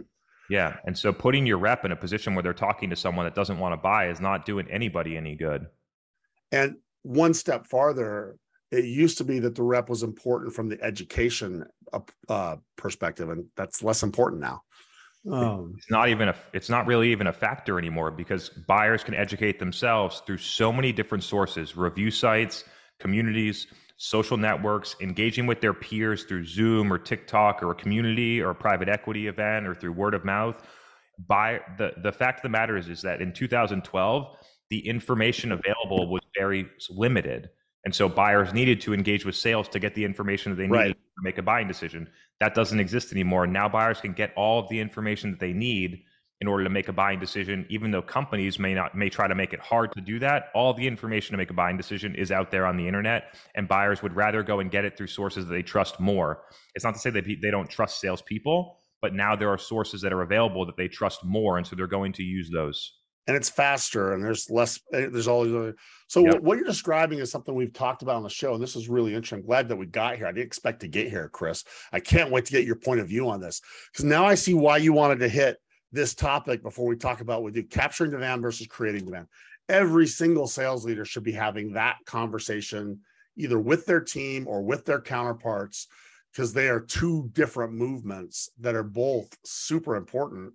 [0.50, 3.34] Yeah, and so putting your rep in a position where they're talking to someone that
[3.34, 5.66] doesn't want to buy is not doing anybody any good.
[6.52, 8.36] And one step farther,
[8.70, 11.64] it used to be that the rep was important from the education
[12.28, 14.62] uh, perspective, and that's less important now.
[15.30, 19.14] Um, it's not even a it's not really even a factor anymore because buyers can
[19.14, 22.64] educate themselves through so many different sources review sites
[22.98, 28.50] communities social networks engaging with their peers through zoom or tiktok or a community or
[28.50, 30.62] a private equity event or through word of mouth.
[31.26, 34.36] By the the fact of the matter is is that in 2012
[34.70, 37.50] the information available was very limited
[37.84, 40.76] and so buyers needed to engage with sales to get the information that they needed
[40.76, 40.96] right.
[40.96, 42.08] to make a buying decision.
[42.40, 43.46] That doesn't exist anymore.
[43.46, 46.02] Now buyers can get all of the information that they need
[46.40, 49.34] in order to make a buying decision, even though companies may not may try to
[49.34, 50.48] make it hard to do that.
[50.54, 53.68] All the information to make a buying decision is out there on the internet, and
[53.68, 56.42] buyers would rather go and get it through sources that they trust more.
[56.74, 60.12] It's not to say that they don't trust salespeople, but now there are sources that
[60.12, 62.92] are available that they trust more, and so they're going to use those
[63.26, 66.40] and it's faster and there's less eh, there's all these other so yep.
[66.40, 69.14] what you're describing is something we've talked about on the show and this is really
[69.14, 69.40] interesting.
[69.40, 70.26] I'm glad that we got here.
[70.26, 71.64] I didn't expect to get here chris.
[71.92, 73.60] I can't wait to get your point of view on this
[73.92, 75.58] because now i see why you wanted to hit
[75.92, 79.26] this topic before we talk about what we do capturing demand versus creating demand
[79.68, 83.00] every single sales leader should be having that conversation
[83.36, 85.88] either with their team or with their counterparts
[86.32, 90.52] because they are two different movements that are both super important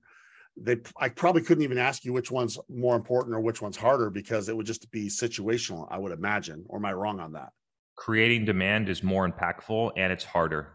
[0.61, 4.09] they I probably couldn't even ask you which one's more important or which one's harder
[4.09, 6.65] because it would just be situational, I would imagine.
[6.67, 7.49] Or am I wrong on that?
[7.95, 10.73] Creating demand is more impactful and it's harder.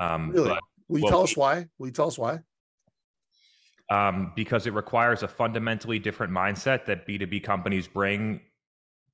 [0.00, 0.48] Um, really?
[0.48, 1.66] But, Will you well, tell us why?
[1.78, 2.40] Will you tell us why?
[3.90, 8.40] Um, because it requires a fundamentally different mindset that B2B companies bring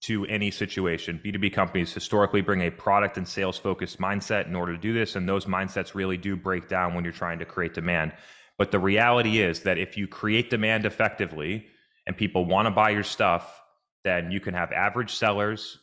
[0.03, 1.21] to any situation.
[1.25, 5.17] B2B companies historically bring a product and sales focused mindset in order to do this.
[5.17, 8.13] And those mindsets really do break down when you're trying to create demand.
[8.61, 11.65] But the reality is that if you create demand effectively
[12.07, 13.59] and people want to buy your stuff,
[14.05, 15.79] then you can have average sellers.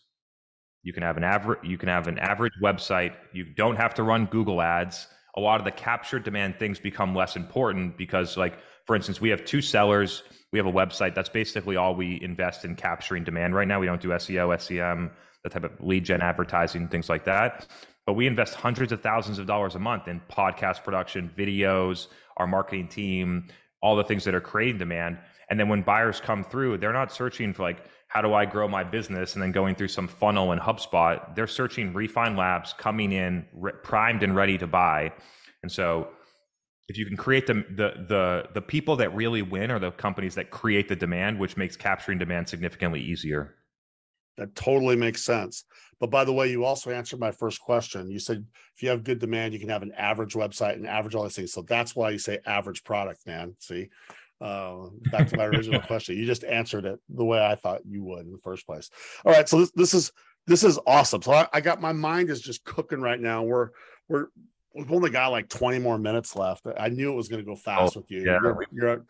[0.83, 3.15] You can have an average you can have an average website.
[3.33, 5.07] You don't have to run Google ads.
[5.35, 9.29] A lot of the captured demand things become less important because like for instance, we
[9.29, 11.15] have two sellers, we have a website.
[11.15, 13.79] That's basically all we invest in capturing demand right now.
[13.79, 15.09] We don't do SEO, SEM,
[15.43, 17.65] the type of lead gen advertising, things like that.
[18.07, 22.47] But we invest hundreds of thousands of dollars a month in podcast production, videos, our
[22.47, 23.49] marketing team,
[23.83, 25.19] all the things that are creating demand.
[25.49, 28.67] And then when buyers come through, they're not searching for like, how do I grow
[28.67, 29.33] my business?
[29.33, 33.73] And then going through some funnel in HubSpot, they're searching Refine Labs coming in re-
[33.83, 35.11] primed and ready to buy.
[35.61, 36.07] And so
[36.87, 40.35] if you can create the, the the the people that really win are the companies
[40.35, 43.55] that create the demand, which makes capturing demand significantly easier.
[44.37, 45.65] That totally makes sense.
[45.99, 48.09] But by the way, you also answered my first question.
[48.09, 48.45] You said
[48.75, 51.35] if you have good demand, you can have an average website and average all these
[51.35, 51.53] things.
[51.53, 53.55] So that's why you say average product, man.
[53.59, 53.89] See,
[54.39, 56.15] uh, back to my original question.
[56.15, 58.91] You just answered it the way I thought you would in the first place.
[59.25, 60.11] All right, so this this is
[60.45, 61.23] this is awesome.
[61.23, 63.41] So I, I got my mind is just cooking right now.
[63.41, 63.69] We're
[64.07, 64.27] we're
[64.75, 66.67] we've only got like 20 more minutes left.
[66.77, 68.19] I knew it was going to go fast oh, with you.
[68.19, 68.39] Yeah.
[68.41, 69.05] You're, you're,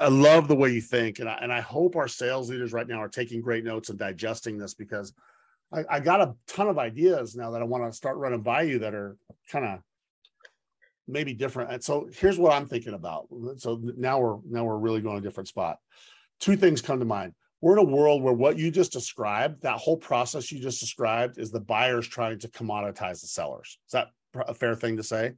[0.00, 2.88] I love the way you think, and I, and I hope our sales leaders right
[2.88, 5.12] now are taking great notes and digesting this because
[5.72, 8.62] I, I got a ton of ideas now that I want to start running by
[8.62, 9.16] you that are
[9.50, 9.80] kind of
[11.06, 11.72] maybe different.
[11.72, 13.26] And so here's what I'm thinking about.
[13.58, 15.78] So now we're now we're really going a different spot.
[16.40, 17.34] Two things come to mind.
[17.60, 21.38] We're in a world where what you just described, that whole process you just described,
[21.38, 23.78] is the buyers trying to commoditize the sellers.
[23.86, 25.34] Is that a fair thing to say?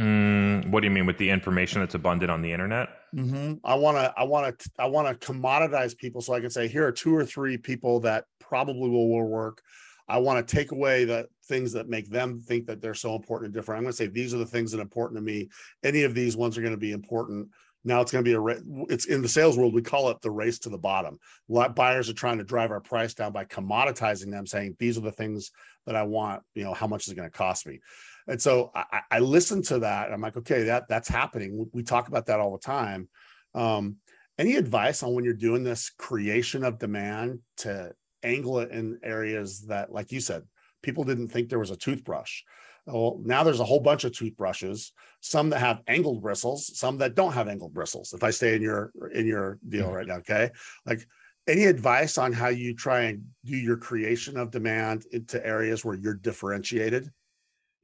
[0.00, 2.88] Mm, what do you mean with the information that's abundant on the internet?
[3.14, 3.54] Mm-hmm.
[3.64, 6.68] I want to, I want to, I want to commoditize people so I can say,
[6.68, 9.62] here are two or three people that probably will, will work.
[10.08, 13.46] I want to take away the things that make them think that they're so important
[13.46, 13.78] and different.
[13.78, 15.48] I'm going to say these are the things that are important to me.
[15.82, 17.48] Any of these ones are going to be important.
[17.82, 20.30] Now it's going to be a it's in the sales world we call it the
[20.30, 21.18] race to the bottom.
[21.48, 25.12] Buyers are trying to drive our price down by commoditizing them, saying these are the
[25.12, 25.52] things
[25.86, 26.42] that I want.
[26.54, 27.80] You know how much is it going to cost me?
[28.28, 30.12] And so I, I listen to that.
[30.12, 31.68] I'm like, okay, that that's happening.
[31.72, 33.08] We talk about that all the time.
[33.54, 33.96] Um,
[34.38, 39.62] any advice on when you're doing this creation of demand to angle it in areas
[39.62, 40.42] that, like you said,
[40.82, 42.42] people didn't think there was a toothbrush.
[42.86, 47.16] Well, now there's a whole bunch of toothbrushes, some that have angled bristles, some that
[47.16, 48.12] don't have angled bristles.
[48.12, 49.94] If I stay in your in your deal mm-hmm.
[49.94, 50.50] right now, okay?
[50.84, 51.06] Like
[51.48, 55.96] any advice on how you try and do your creation of demand into areas where
[55.96, 57.10] you're differentiated?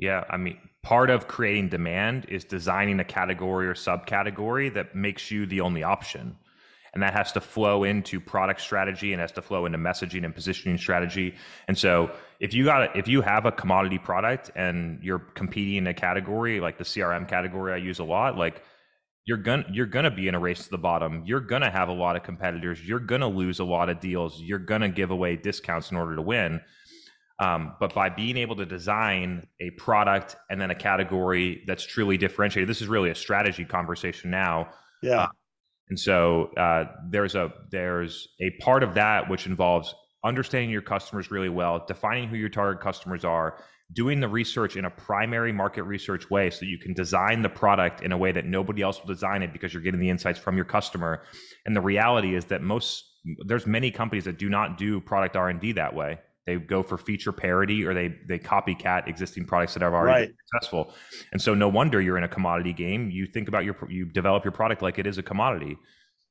[0.03, 5.31] Yeah, I mean, part of creating demand is designing a category or subcategory that makes
[5.31, 6.37] you the only option
[6.93, 10.35] and that has to flow into product strategy and has to flow into messaging and
[10.35, 11.37] positioning strategy.
[11.69, 12.11] And so
[12.41, 15.95] if you got a, if you have a commodity product and you're competing in a
[15.95, 18.61] category like the CRM category I use a lot, like
[19.25, 21.23] you're gonna you're gonna be in a race to the bottom.
[21.25, 22.85] You're gonna have a lot of competitors.
[22.85, 24.41] You're gonna lose a lot of deals.
[24.41, 26.61] You're gonna give away discounts in order to win.
[27.39, 32.17] Um, but by being able to design a product and then a category that's truly
[32.17, 34.69] differentiated, this is really a strategy conversation now.
[35.03, 35.23] Yeah.
[35.23, 35.29] Uh,
[35.89, 41.31] and so uh, there's a there's a part of that which involves understanding your customers
[41.31, 43.59] really well, defining who your target customers are,
[43.93, 48.03] doing the research in a primary market research way so you can design the product
[48.03, 50.57] in a way that nobody else will design it because you're getting the insights from
[50.57, 51.23] your customer.
[51.67, 53.05] And the reality is that most
[53.47, 56.19] there's many companies that do not do product R&D that way.
[56.47, 60.35] They go for feature parity or they they copycat existing products that are already right.
[60.51, 60.93] successful.
[61.31, 63.11] And so no wonder you're in a commodity game.
[63.11, 65.77] You think about your you develop your product like it is a commodity.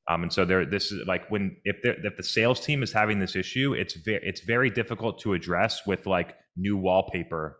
[0.09, 3.19] Um, and so there, this is like when if if the sales team is having
[3.19, 7.57] this issue, it's very it's very difficult to address with like new wallpaper,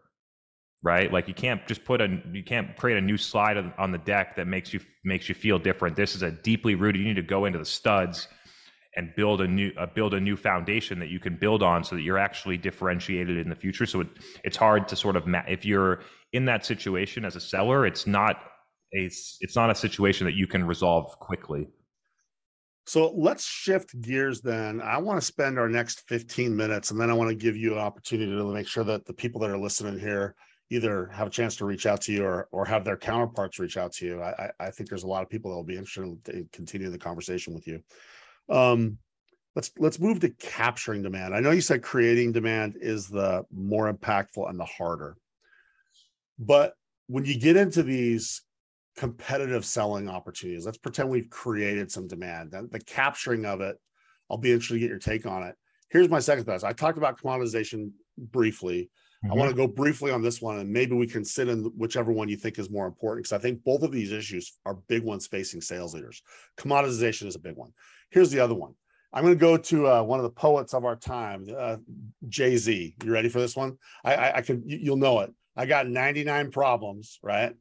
[0.83, 1.11] right?
[1.13, 4.35] Like you can't just put a you can't create a new slide on the deck
[4.35, 5.95] that makes you makes you feel different.
[5.95, 7.01] This is a deeply rooted.
[7.01, 8.27] You need to go into the studs
[8.95, 11.95] and build a new uh, build a new foundation that you can build on so
[11.95, 13.85] that you're actually differentiated in the future.
[13.85, 14.07] So it,
[14.43, 16.01] it's hard to sort of ma- if you're
[16.33, 18.37] in that situation as a seller it's not
[18.93, 21.67] a it's not a situation that you can resolve quickly.
[22.87, 24.81] So let's shift gears then.
[24.81, 27.73] I want to spend our next 15 minutes and then i want to give you
[27.73, 30.35] an opportunity to make sure that the people that are listening here
[30.71, 33.77] either have a chance to reach out to you or or have their counterparts reach
[33.77, 34.21] out to you.
[34.21, 36.99] I i think there's a lot of people that will be interested in continuing the
[36.99, 37.81] conversation with you
[38.49, 38.97] um,
[39.55, 41.35] let's let's move to capturing demand.
[41.35, 45.17] I know you said creating demand is the more impactful and the harder.
[46.39, 46.73] But
[47.07, 48.41] when you get into these
[48.95, 52.51] competitive selling opportunities, let's pretend we've created some demand.
[52.51, 53.77] The, the capturing of it,
[54.29, 55.55] I'll be interested to get your take on it.
[55.89, 56.63] Here's my second thought.
[56.63, 58.89] I talked about commoditization briefly.
[59.23, 59.33] Mm-hmm.
[59.33, 62.11] I want to go briefly on this one, and maybe we can sit in whichever
[62.11, 65.03] one you think is more important, because I think both of these issues are big
[65.03, 66.21] ones facing sales leaders.
[66.57, 67.71] Commoditization is a big one.
[68.09, 68.73] Here's the other one.
[69.13, 71.77] I'm going to go to uh, one of the poets of our time, uh,
[72.29, 72.95] Jay Z.
[73.03, 73.77] You ready for this one?
[74.03, 75.33] I, I, I can, you'll know it.
[75.55, 77.53] I got 99 problems, right?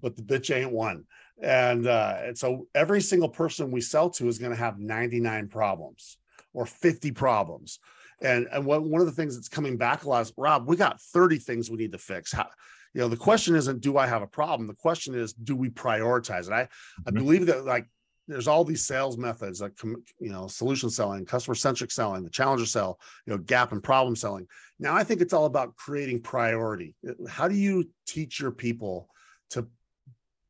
[0.00, 1.04] But the bitch ain't one.
[1.42, 5.48] And, uh, and so every single person we sell to is going to have 99
[5.48, 6.16] problems
[6.54, 7.80] or 50 problems.
[8.22, 10.76] And, and what, one of the things that's coming back a lot is, Rob, we
[10.76, 12.32] got 30 things we need to fix.
[12.32, 12.48] How,
[12.94, 14.68] you know, the question isn't, do I have a problem?
[14.68, 16.52] The question is, do we prioritize it?
[16.52, 17.18] I, I mm-hmm.
[17.18, 17.86] believe that like
[18.26, 22.66] there's all these sales methods like you know solution selling customer centric selling the challenger
[22.66, 24.46] sell you know gap and problem selling
[24.78, 26.94] now i think it's all about creating priority
[27.28, 29.08] how do you teach your people
[29.50, 29.66] to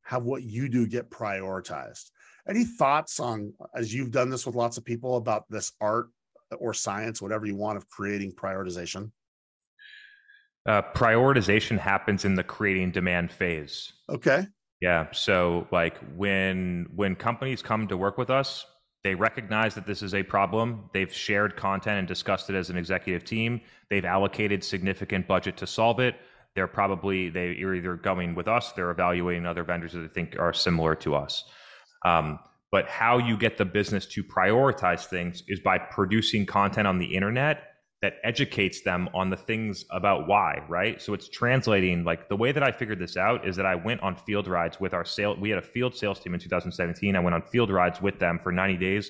[0.03, 2.11] have what you do get prioritized
[2.49, 6.09] any thoughts on as you've done this with lots of people about this art
[6.59, 9.11] or science whatever you want of creating prioritization
[10.67, 14.47] uh, prioritization happens in the creating demand phase okay
[14.85, 15.07] yeah.
[15.13, 18.67] So like when when companies come to work with us,
[19.03, 20.91] they recognize that this is a problem.
[20.93, 23.63] They've shared content and discussed it as an executive team.
[23.89, 26.17] They've allocated significant budget to solve it.
[26.55, 30.37] They're probably they are either going with us, they're evaluating other vendors that they think
[30.39, 31.45] are similar to us.
[32.05, 32.39] Um,
[32.75, 37.15] but how you get the business to prioritize things is by producing content on the
[37.15, 37.69] internet
[38.03, 41.01] that educates them on the things about why, right?
[41.01, 44.01] So it's translating like the way that I figured this out is that I went
[44.01, 45.37] on field rides with our sale.
[45.39, 47.15] We had a field sales team in 2017.
[47.15, 49.09] I went on field rides with them for 90 days.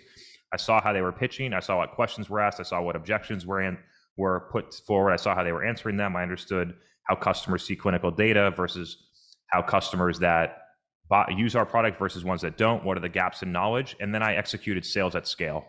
[0.52, 1.54] I saw how they were pitching.
[1.54, 2.60] I saw what questions were asked.
[2.60, 3.78] I saw what objections were in,
[4.18, 5.12] were put forward.
[5.12, 6.16] I saw how they were answering them.
[6.16, 9.06] I understood how customers see clinical data versus
[9.46, 10.63] how customers that
[11.08, 12.84] buy, use our product versus ones that don't.
[12.84, 13.96] What are the gaps in knowledge?
[14.00, 15.64] And then I executed sales at scale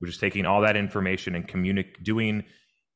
[0.00, 2.42] which is taking all that information and communi- doing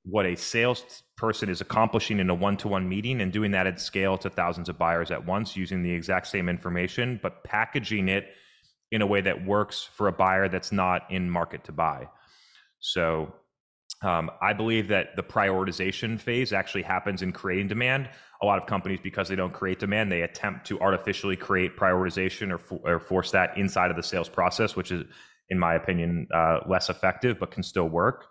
[0.05, 4.29] what a salesperson is accomplishing in a one-to-one meeting and doing that at scale to
[4.29, 8.27] thousands of buyers at once using the exact same information but packaging it
[8.91, 12.07] in a way that works for a buyer that's not in market to buy
[12.81, 13.33] so
[14.03, 18.09] um, i believe that the prioritization phase actually happens in creating demand
[18.45, 22.53] a lot of companies because they don't create demand they attempt to artificially create prioritization
[22.53, 25.05] or, for, or force that inside of the sales process which is
[25.49, 28.27] in my opinion uh, less effective but can still work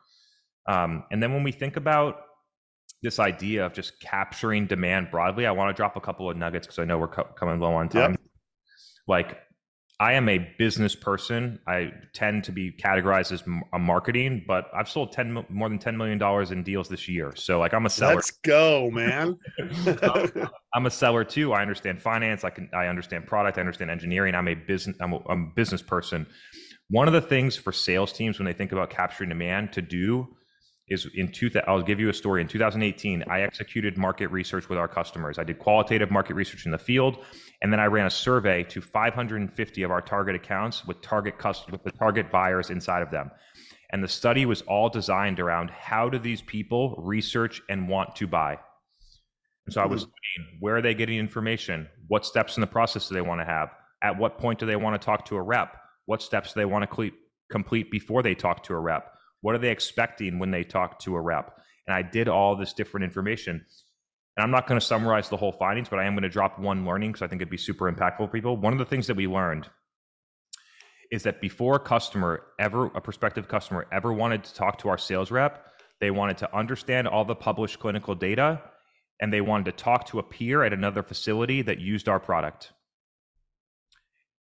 [0.68, 2.22] um, and then when we think about
[3.04, 6.66] this idea of just capturing demand broadly, I want to drop a couple of nuggets
[6.66, 8.12] because I know we're co- coming low on time.
[8.12, 8.20] Yep.
[9.08, 9.38] Like,
[10.00, 11.60] I am a business person.
[11.68, 15.96] I tend to be categorized as a marketing, but I've sold ten more than ten
[15.96, 17.34] million dollars in deals this year.
[17.36, 18.16] So, like, I'm a seller.
[18.16, 19.38] Let's go, man.
[20.74, 21.54] I'm a seller too.
[21.54, 22.44] I understand finance.
[22.44, 22.70] I can.
[22.74, 23.58] I understand product.
[23.58, 24.34] I understand engineering.
[24.34, 24.98] I'm a business.
[25.00, 26.26] I'm a, I'm a business person.
[26.90, 30.36] One of the things for sales teams when they think about capturing demand to do
[30.90, 32.42] is in two I'll give you a story.
[32.42, 35.40] In 2018, I executed market research with our customers.
[35.40, 37.24] I did qualitative market research in the field,
[37.62, 41.72] and then I ran a survey to 550 of our target accounts with target customers,
[41.72, 43.32] with the target buyers inside of them.
[43.92, 48.28] And the study was all designed around how do these people research and want to
[48.28, 48.58] buy.
[49.66, 50.10] And so I was hmm.
[50.10, 51.88] looking, where are they getting information?
[52.08, 53.70] What steps in the process do they want to have?
[54.02, 55.78] At what point do they want to talk to a rep?
[56.06, 57.12] What steps do they want to
[57.50, 59.14] complete before they talk to a rep?
[59.44, 61.60] What are they expecting when they talk to a rep?
[61.86, 63.66] And I did all this different information.
[64.38, 66.58] And I'm not going to summarize the whole findings, but I am going to drop
[66.58, 68.56] one learning because I think it'd be super impactful for people.
[68.56, 69.70] One of the things that we learned
[71.12, 74.98] is that before a customer ever, a prospective customer ever wanted to talk to our
[74.98, 75.68] sales rep,
[76.00, 78.62] they wanted to understand all the published clinical data
[79.20, 82.72] and they wanted to talk to a peer at another facility that used our product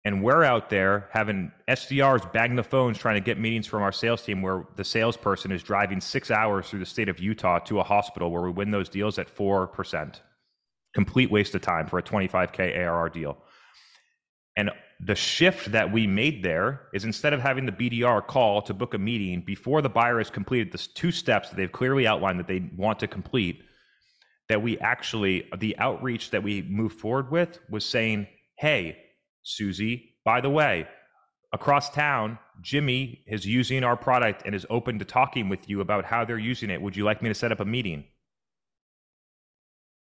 [0.05, 3.93] and we're out there having SDRs bang the phones trying to get meetings from our
[3.93, 7.79] sales team where the salesperson is driving six hours through the state of Utah to
[7.79, 10.17] a hospital where we win those deals at 4%.
[10.95, 13.39] Complete waste of time for a 25K ARR deal.
[14.57, 14.71] And
[15.05, 18.95] the shift that we made there is instead of having the BDR call to book
[18.95, 22.49] a meeting before the buyer has completed the two steps that they've clearly outlined that
[22.49, 23.63] they want to complete,
[24.49, 28.27] that we actually, the outreach that we moved forward with was saying,
[28.59, 28.97] hey,
[29.43, 30.87] Susie, by the way,
[31.53, 36.05] across town, Jimmy is using our product and is open to talking with you about
[36.05, 36.81] how they're using it.
[36.81, 38.05] Would you like me to set up a meeting?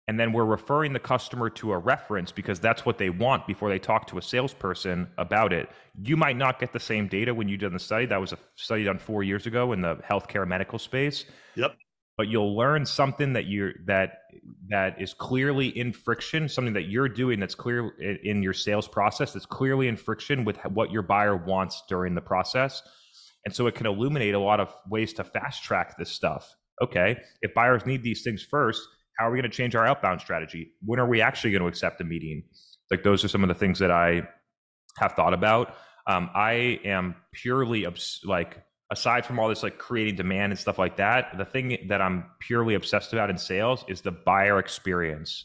[0.08, 3.68] And then we're referring the customer to a reference because that's what they want before
[3.68, 5.68] they talk to a salesperson about it.
[6.00, 8.06] You might not get the same data when you did the study.
[8.06, 11.24] That was a study done four years ago in the healthcare medical space.
[11.56, 11.76] Yep
[12.16, 14.20] but you'll learn something that you're that
[14.68, 17.88] that is clearly in friction something that you're doing that's clear
[18.24, 22.20] in your sales process that's clearly in friction with what your buyer wants during the
[22.20, 22.82] process.
[23.44, 26.54] And so it can illuminate a lot of ways to fast track this stuff.
[26.82, 28.82] Okay if buyers need these things first
[29.18, 30.72] how are we going to change our outbound strategy?
[30.84, 32.44] When are we actually going to accept a meeting?
[32.90, 34.28] Like those are some of the things that i
[34.98, 35.74] have thought about.
[36.06, 40.78] Um, i am purely obs- like aside from all this like creating demand and stuff
[40.78, 45.44] like that, the thing that I'm purely obsessed about in sales is the buyer experience.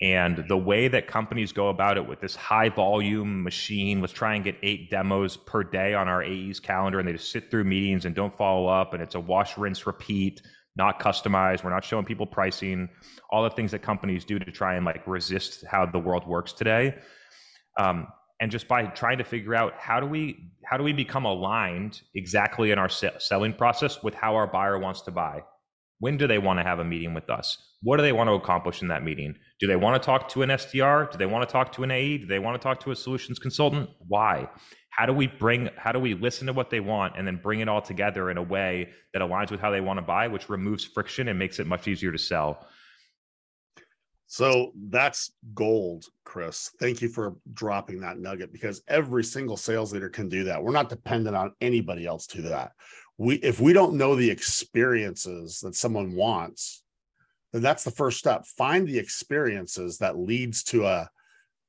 [0.00, 4.36] And the way that companies go about it with this high volume machine, let's try
[4.36, 7.64] and get eight demos per day on our AE's calendar, and they just sit through
[7.64, 10.40] meetings and don't follow up, and it's a wash, rinse, repeat,
[10.76, 11.64] not customized.
[11.64, 12.88] We're not showing people pricing,
[13.30, 16.52] all the things that companies do to try and like resist how the world works
[16.52, 16.94] today.
[17.76, 18.06] Um,
[18.40, 22.02] and just by trying to figure out how do we how do we become aligned
[22.14, 25.42] exactly in our selling process with how our buyer wants to buy?
[26.00, 27.56] When do they want to have a meeting with us?
[27.82, 29.34] What do they want to accomplish in that meeting?
[29.60, 31.90] Do they want to talk to an sdr do they want to talk to an
[31.90, 33.90] ae do they want to talk to a solutions consultant?
[34.06, 34.48] Why?
[34.90, 37.60] How do we bring how do we listen to what they want and then bring
[37.60, 40.48] it all together in a way that aligns with how they want to buy which
[40.48, 42.66] removes friction and makes it much easier to sell
[44.30, 46.70] so that's gold, Chris.
[46.78, 50.62] Thank you for dropping that nugget because every single sales leader can do that.
[50.62, 52.72] We're not dependent on anybody else to do that.
[53.16, 56.82] We if we don't know the experiences that someone wants,
[57.54, 58.44] then that's the first step.
[58.44, 61.08] Find the experiences that leads to a,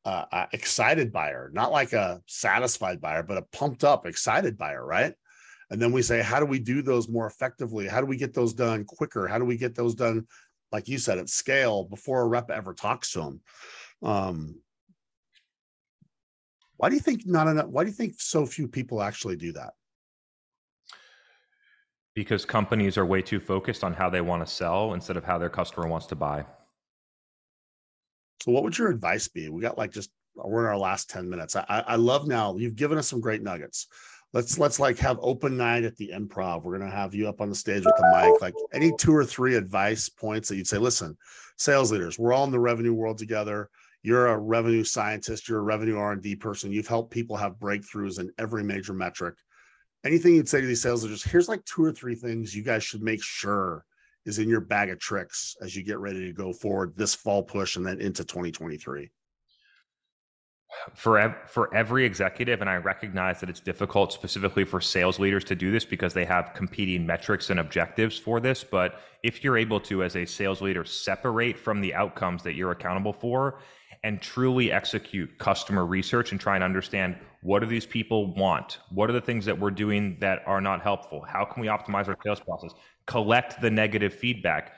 [0.03, 4.85] a, a excited buyer, not like a satisfied buyer, but a pumped up, excited buyer,
[4.85, 5.13] right?
[5.69, 7.87] And then we say, how do we do those more effectively?
[7.87, 9.27] How do we get those done quicker?
[9.27, 10.27] How do we get those done
[10.71, 13.41] like you said, at scale before a rep ever talks to them.
[14.01, 14.55] Um,
[16.77, 17.67] why do you think not enough?
[17.67, 19.73] Why do you think so few people actually do that?
[22.15, 25.37] Because companies are way too focused on how they want to sell instead of how
[25.37, 26.45] their customer wants to buy.
[28.41, 29.49] So, what would your advice be?
[29.49, 31.55] We got like just we're in our last 10 minutes.
[31.55, 33.87] I, I love now you've given us some great nuggets.
[34.33, 36.63] Let's let's like have open night at the improv.
[36.63, 38.41] We're gonna have you up on the stage with the mic.
[38.41, 41.17] Like any two or three advice points that you'd say, listen,
[41.57, 43.69] sales leaders, we're all in the revenue world together.
[44.01, 46.71] You're a revenue scientist, you're a revenue R&D person.
[46.71, 49.35] You've helped people have breakthroughs in every major metric.
[50.05, 52.81] Anything you'd say to these sales leaders, here's like two or three things you guys
[52.81, 53.83] should make sure
[54.25, 57.43] is in your bag of tricks as you get ready to go forward this fall
[57.43, 59.09] push and then into 2023
[60.93, 65.55] for for every executive and I recognize that it's difficult specifically for sales leaders to
[65.55, 69.79] do this because they have competing metrics and objectives for this but if you're able
[69.81, 73.59] to as a sales leader separate from the outcomes that you're accountable for
[74.03, 78.79] and truly execute customer research and try and understand what do these people want?
[78.89, 81.21] What are the things that we're doing that are not helpful?
[81.21, 82.71] How can we optimize our sales process?
[83.05, 84.73] Collect the negative feedback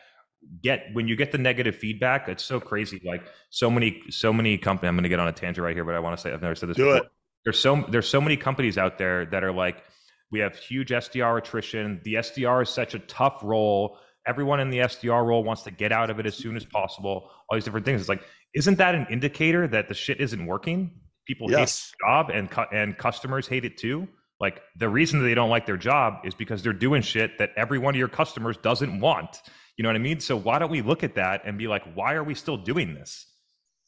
[0.63, 4.57] get when you get the negative feedback it's so crazy like so many so many
[4.57, 6.31] companies i'm going to get on a tangent right here but i want to say
[6.31, 6.97] i've never said this Do before.
[6.97, 7.11] it.
[7.43, 9.83] there's so there's so many companies out there that are like
[10.31, 14.79] we have huge sdr attrition the sdr is such a tough role everyone in the
[14.79, 17.85] sdr role wants to get out of it as soon as possible all these different
[17.85, 18.23] things it's like
[18.55, 20.91] isn't that an indicator that the shit isn't working
[21.27, 21.59] people yes.
[21.59, 24.07] hate the job and cu- and customers hate it too
[24.39, 27.77] like the reason they don't like their job is because they're doing shit that every
[27.77, 29.41] one of your customers doesn't want
[29.81, 30.19] you know what I mean?
[30.19, 32.93] So why don't we look at that and be like, why are we still doing
[32.93, 33.25] this?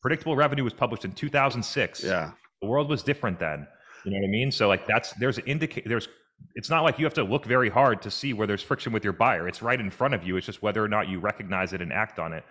[0.01, 2.03] Predictable revenue was published in 2006.
[2.03, 2.31] Yeah.
[2.63, 3.67] The world was different then.
[4.03, 4.51] You know what I mean?
[4.51, 6.07] So like that's there's indicate there's
[6.55, 9.03] it's not like you have to look very hard to see where there's friction with
[9.03, 9.47] your buyer.
[9.47, 10.35] It's right in front of you.
[10.35, 12.43] It's just whether or not you recognize it and act on it.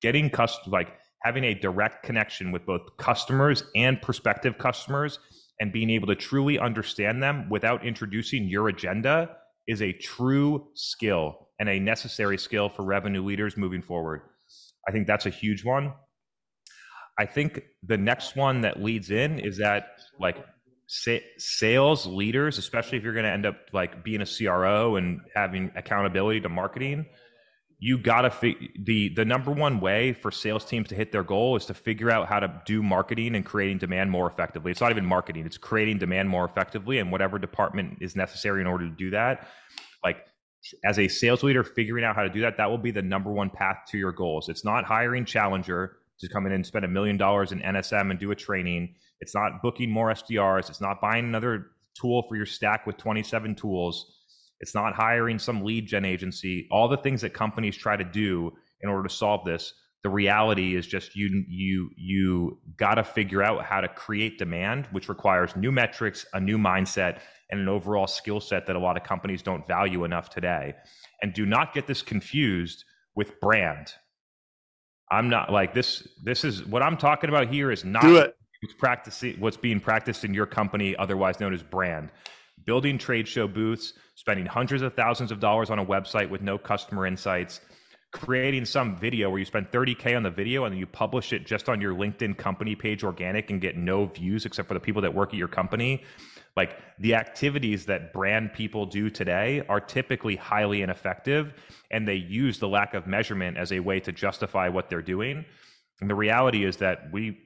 [0.00, 5.18] Getting cust like having a direct connection with both customers and prospective customers
[5.60, 9.36] and being able to truly understand them without introducing your agenda
[9.66, 14.22] is a true skill and a necessary skill for revenue leaders moving forward.
[14.88, 15.92] I think that's a huge one.
[17.18, 19.88] I think the next one that leads in is that
[20.20, 20.36] like
[20.86, 25.20] sa- sales leaders, especially if you're going to end up like being a CRO and
[25.34, 27.06] having accountability to marketing,
[27.78, 31.22] you got to fi- the the number one way for sales teams to hit their
[31.22, 34.70] goal is to figure out how to do marketing and creating demand more effectively.
[34.70, 38.66] It's not even marketing; it's creating demand more effectively, and whatever department is necessary in
[38.66, 39.48] order to do that.
[40.02, 40.24] Like
[40.84, 43.30] as a sales leader figuring out how to do that that will be the number
[43.30, 46.88] one path to your goals it's not hiring challenger to come in and spend a
[46.88, 51.00] million dollars in nsm and do a training it's not booking more sdrs it's not
[51.00, 54.15] buying another tool for your stack with 27 tools
[54.60, 58.52] it's not hiring some lead gen agency all the things that companies try to do
[58.80, 63.42] in order to solve this the reality is just you you you got to figure
[63.42, 67.18] out how to create demand which requires new metrics a new mindset
[67.50, 70.74] and an overall skill set that a lot of companies don't value enough today.
[71.22, 72.84] And do not get this confused
[73.14, 73.92] with brand.
[75.10, 76.06] I'm not like this.
[76.24, 78.04] This is what I'm talking about here is not.
[78.62, 82.10] What's practicing what's being practiced in your company, otherwise known as brand.
[82.64, 86.58] Building trade show booths, spending hundreds of thousands of dollars on a website with no
[86.58, 87.60] customer insights,
[88.12, 91.46] creating some video where you spend 30k on the video and then you publish it
[91.46, 95.02] just on your LinkedIn company page organic and get no views except for the people
[95.02, 96.02] that work at your company
[96.56, 101.52] like the activities that brand people do today are typically highly ineffective
[101.90, 105.44] and they use the lack of measurement as a way to justify what they're doing.
[106.00, 107.38] And the reality is that we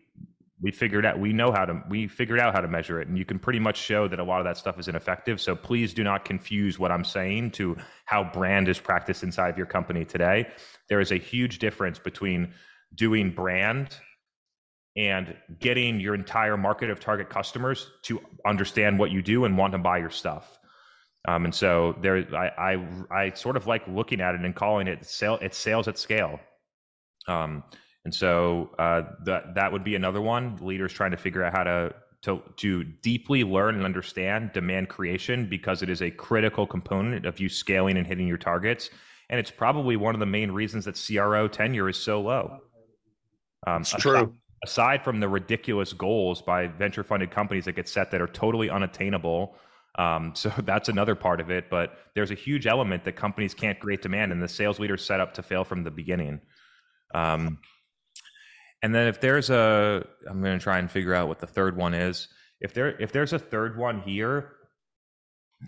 [0.62, 3.16] we figured out we know how to we figured out how to measure it and
[3.16, 5.94] you can pretty much show that a lot of that stuff is ineffective so please
[5.94, 10.04] do not confuse what i'm saying to how brand is practiced inside of your company
[10.04, 10.46] today
[10.88, 12.52] there is a huge difference between
[12.94, 13.96] doing brand
[14.96, 19.72] and getting your entire market of target customers to understand what you do and want
[19.72, 20.58] to buy your stuff.
[21.28, 24.88] Um, and so there, I, I, I sort of like looking at it and calling
[24.88, 25.38] it sale.
[25.40, 26.40] It's sales at scale.
[27.28, 27.62] Um,
[28.04, 30.56] and so uh, that that would be another one.
[30.60, 35.46] Leaders trying to figure out how to to to deeply learn and understand demand creation
[35.46, 38.90] because it is a critical component of you scaling and hitting your targets.
[39.28, 42.58] And it's probably one of the main reasons that CRO tenure is so low.
[43.66, 44.34] Um, it's true
[44.64, 48.68] aside from the ridiculous goals by venture funded companies that get set that are totally
[48.68, 49.56] unattainable.
[49.98, 51.70] Um, so that's another part of it.
[51.70, 55.20] But there's a huge element that companies can't create demand, and the sales leaders set
[55.20, 56.40] up to fail from the beginning.
[57.14, 57.58] Um,
[58.82, 61.76] and then if there's a, I'm going to try and figure out what the third
[61.76, 62.28] one is.
[62.60, 64.52] If there if there's a third one here,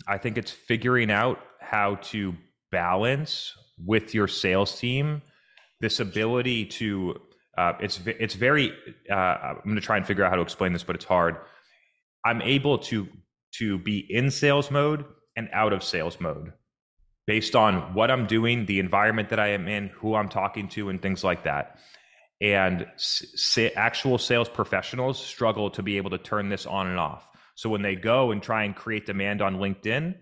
[0.07, 2.35] I think it's figuring out how to
[2.71, 3.53] balance
[3.83, 5.21] with your sales team
[5.79, 7.19] this ability to
[7.57, 8.71] uh, it's it's very.
[9.09, 11.37] Uh, I'm going to try and figure out how to explain this, but it's hard.
[12.25, 13.07] I'm able to
[13.55, 15.05] to be in sales mode
[15.35, 16.53] and out of sales mode
[17.27, 20.89] based on what I'm doing, the environment that I am in, who I'm talking to,
[20.89, 21.77] and things like that.
[22.43, 27.25] And sa- actual sales professionals struggle to be able to turn this on and off.
[27.55, 30.13] So when they go and try and create demand on LinkedIn,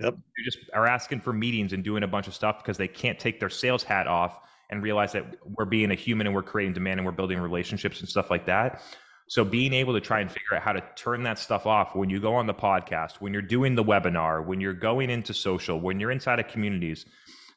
[0.00, 0.14] yep.
[0.14, 3.16] they just are asking for meetings and doing a bunch of stuff because they can't
[3.16, 5.24] take their sales hat off and realize that
[5.56, 8.46] we're being a human and we're creating demand and we're building relationships and stuff like
[8.46, 8.82] that.
[9.28, 12.10] So being able to try and figure out how to turn that stuff off when
[12.10, 15.80] you go on the podcast, when you're doing the webinar, when you're going into social,
[15.80, 17.06] when you're inside of communities,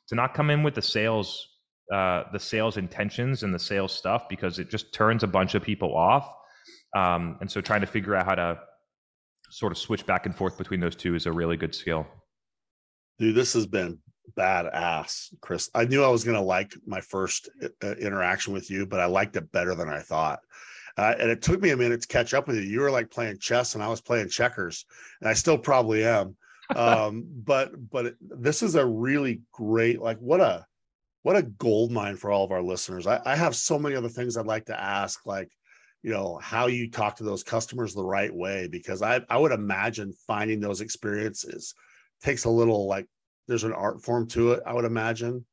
[0.10, 1.48] to not come in with the sales
[1.92, 5.64] uh, the sales intentions and the sales stuff because it just turns a bunch of
[5.64, 6.34] people off.
[6.96, 8.60] Um, and so trying to figure out how to
[9.50, 12.08] sort of switch back and forth between those two is a really good skill.
[13.20, 14.00] Dude, this has been
[14.38, 15.70] badass, Chris.
[15.76, 17.50] I knew I was going to like my first
[17.84, 20.40] uh, interaction with you, but I liked it better than I thought.
[20.98, 22.64] Uh, and it took me a minute to catch up with you.
[22.64, 24.86] You were like playing chess, and I was playing checkers,
[25.20, 26.36] and I still probably am.
[26.76, 30.66] um, but but it, this is a really great like what a
[31.24, 33.08] what a gold mine for all of our listeners.
[33.08, 35.50] I, I have so many other things I'd like to ask, like,
[36.04, 39.52] you know, how you talk to those customers the right way, because I, I would
[39.52, 41.76] imagine finding those experiences
[42.24, 43.08] takes a little like
[43.48, 45.46] there's an art form to it, I would imagine.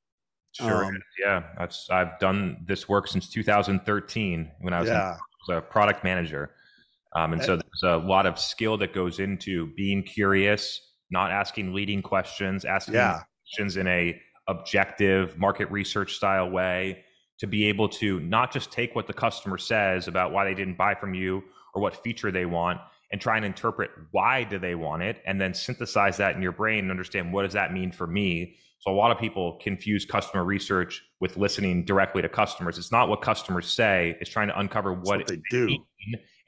[0.52, 0.86] Sure.
[0.86, 1.42] Um, yeah.
[1.58, 5.16] I've, I've done this work since 2013 when I was, yeah.
[5.48, 6.54] in, a product manager.
[7.16, 11.72] Um, and so there's a lot of skill that goes into being curious, not asking
[11.72, 13.22] leading questions, asking yeah.
[13.44, 17.04] questions in a objective market research style way
[17.38, 20.76] to be able to not just take what the customer says about why they didn't
[20.76, 21.42] buy from you
[21.74, 22.80] or what feature they want
[23.12, 26.52] and try and interpret why do they want it and then synthesize that in your
[26.52, 28.56] brain and understand what does that mean for me.
[28.80, 32.78] So a lot of people confuse customer research with listening directly to customers.
[32.78, 35.66] It's not what customers say it's trying to uncover what, what they do.
[35.66, 35.84] mean,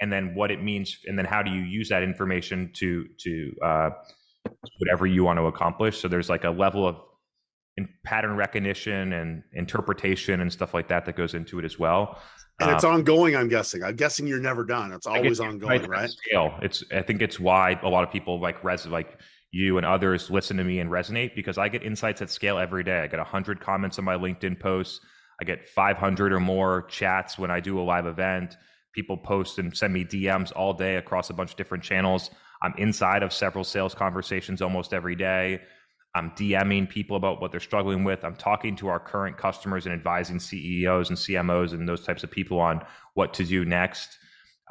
[0.00, 3.52] and then what it means and then how do you use that information to to
[3.62, 3.90] uh,
[4.78, 6.00] whatever you want to accomplish.
[6.00, 6.96] So there's like a level of
[7.80, 12.20] in pattern recognition and interpretation and stuff like that that goes into it as well.
[12.60, 13.34] And it's um, ongoing.
[13.34, 13.82] I'm guessing.
[13.82, 14.92] I'm guessing you're never done.
[14.92, 16.10] It's always ongoing, right?
[16.10, 16.54] Scale.
[16.60, 16.84] It's.
[16.92, 19.18] I think it's why a lot of people like res like
[19.50, 22.84] you and others listen to me and resonate because I get insights at scale every
[22.84, 23.00] day.
[23.00, 25.00] I get 100 comments on my LinkedIn posts.
[25.40, 28.56] I get 500 or more chats when I do a live event.
[28.94, 32.30] People post and send me DMs all day across a bunch of different channels.
[32.62, 35.62] I'm inside of several sales conversations almost every day.
[36.14, 38.24] I'm DMing people about what they're struggling with.
[38.24, 42.30] I'm talking to our current customers and advising CEOs and CMOs and those types of
[42.30, 42.82] people on
[43.14, 44.18] what to do next.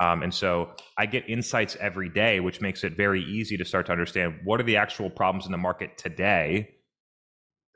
[0.01, 3.85] Um, and so I get insights every day, which makes it very easy to start
[3.87, 6.69] to understand what are the actual problems in the market today.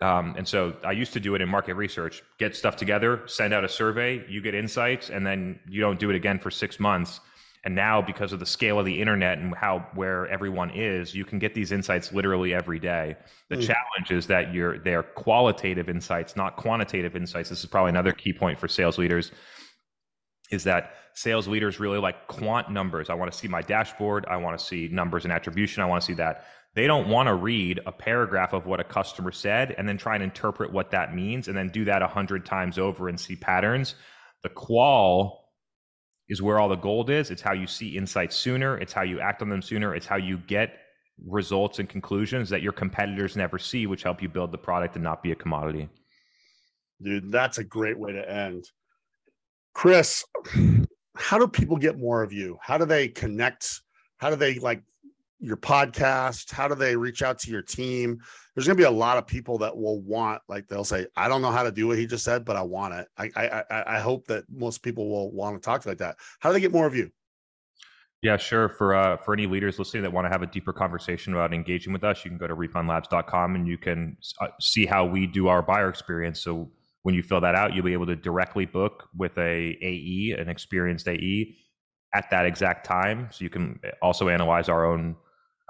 [0.02, 3.54] Um, and so I used to do it in market research, get stuff together, send
[3.54, 6.80] out a survey, you get insights, and then you don't do it again for six
[6.80, 7.22] months
[7.64, 11.24] and now because of the scale of the internet and how where everyone is you
[11.24, 13.16] can get these insights literally every day.
[13.50, 13.66] The mm.
[13.66, 17.50] challenge is that you're they're qualitative insights not quantitative insights.
[17.50, 19.32] This is probably another key point for sales leaders
[20.52, 23.10] is that sales leaders really like quant numbers.
[23.10, 24.26] I want to see my dashboard.
[24.28, 25.82] I want to see numbers and attribution.
[25.84, 26.46] I want to see that.
[26.76, 30.16] They don't want to read a paragraph of what a customer said and then try
[30.16, 33.36] and interpret what that means and then do that a hundred times over and see
[33.36, 33.96] patterns.
[34.42, 35.43] The qual
[36.30, 37.32] is where all the gold is.
[37.32, 38.78] It's how you see insights sooner.
[38.78, 39.96] It's how you act on them sooner.
[39.96, 40.80] It's how you get
[41.26, 45.04] results and conclusions that your competitors never see, which help you build the product and
[45.04, 45.90] not be a commodity.
[47.02, 48.66] Dude, that's a great way to end.
[49.74, 50.24] Chris,
[51.16, 52.58] how do people get more of you?
[52.62, 53.82] How do they connect?
[54.18, 54.82] How do they like
[55.44, 56.52] your podcast?
[56.52, 58.20] How do they reach out to your team?
[58.56, 61.28] There's going to be a lot of people that will want, like, they'll say, "I
[61.28, 63.96] don't know how to do what he just said, but I want it." I I
[63.98, 66.16] I hope that most people will want to talk like that.
[66.40, 67.12] How do they get more of you?
[68.22, 68.70] Yeah, sure.
[68.70, 71.92] For uh, for any leaders listening that want to have a deeper conversation about engaging
[71.92, 75.50] with us, you can go to refineLabs.com and you can uh, see how we do
[75.50, 76.40] our buyer experience.
[76.40, 76.72] So
[77.02, 80.48] when you fill that out, you'll be able to directly book with a AE, an
[80.48, 81.58] experienced AE,
[82.16, 83.28] at that exact time.
[83.30, 85.18] So you can also analyze our own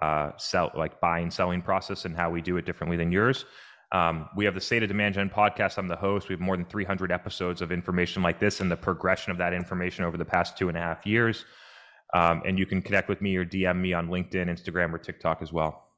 [0.04, 3.46] uh, sell like buying selling process and how we do it differently than yours.
[3.94, 5.78] Um, we have the State of Demand Gen podcast.
[5.78, 6.28] I'm the host.
[6.28, 9.54] We have more than 300 episodes of information like this and the progression of that
[9.54, 11.46] information over the past two and a half years.
[12.14, 15.42] Um, and you can connect with me or DM me on LinkedIn, Instagram, or TikTok
[15.42, 15.90] as well.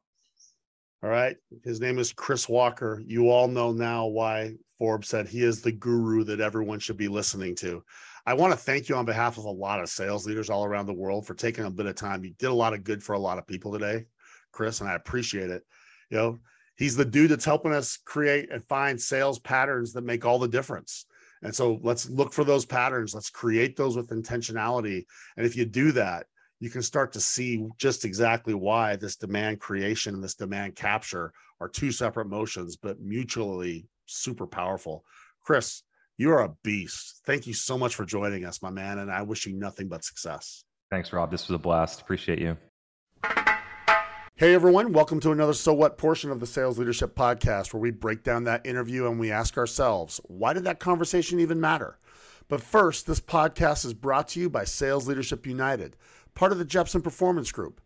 [1.03, 1.38] All right.
[1.64, 3.01] His name is Chris Walker.
[3.06, 7.08] You all know now why Forbes said he is the guru that everyone should be
[7.08, 7.84] listening to.
[8.28, 10.88] I want to thank you on behalf of a lot of sales leaders all around
[10.88, 12.23] the world for taking a bit of time.
[12.23, 14.05] You did a lot of good for a lot of people today,
[14.51, 15.63] Chris, and I appreciate it.
[16.09, 16.39] You know,
[16.76, 20.47] he's the dude that's helping us create and find sales patterns that make all the
[20.47, 21.05] difference.
[21.43, 23.13] And so let's look for those patterns.
[23.13, 25.05] Let's create those with intentionality.
[25.38, 26.26] And if you do that,
[26.59, 31.32] you can start to see just exactly why this demand creation and this demand capture
[31.59, 35.03] are two separate motions, but mutually super powerful.
[35.43, 35.84] Chris,
[36.18, 37.24] You are a beast.
[37.26, 38.99] Thank you so much for joining us, my man.
[38.99, 40.63] And I wish you nothing but success.
[40.89, 41.30] Thanks, Rob.
[41.30, 41.99] This was a blast.
[41.99, 42.55] Appreciate you.
[44.38, 44.93] Hey, everyone.
[44.93, 48.45] Welcome to another So What portion of the Sales Leadership Podcast, where we break down
[48.45, 51.99] that interview and we ask ourselves, why did that conversation even matter?
[52.47, 55.97] But first, this podcast is brought to you by Sales Leadership United,
[56.34, 57.82] part of the Jeppsen Performance Group.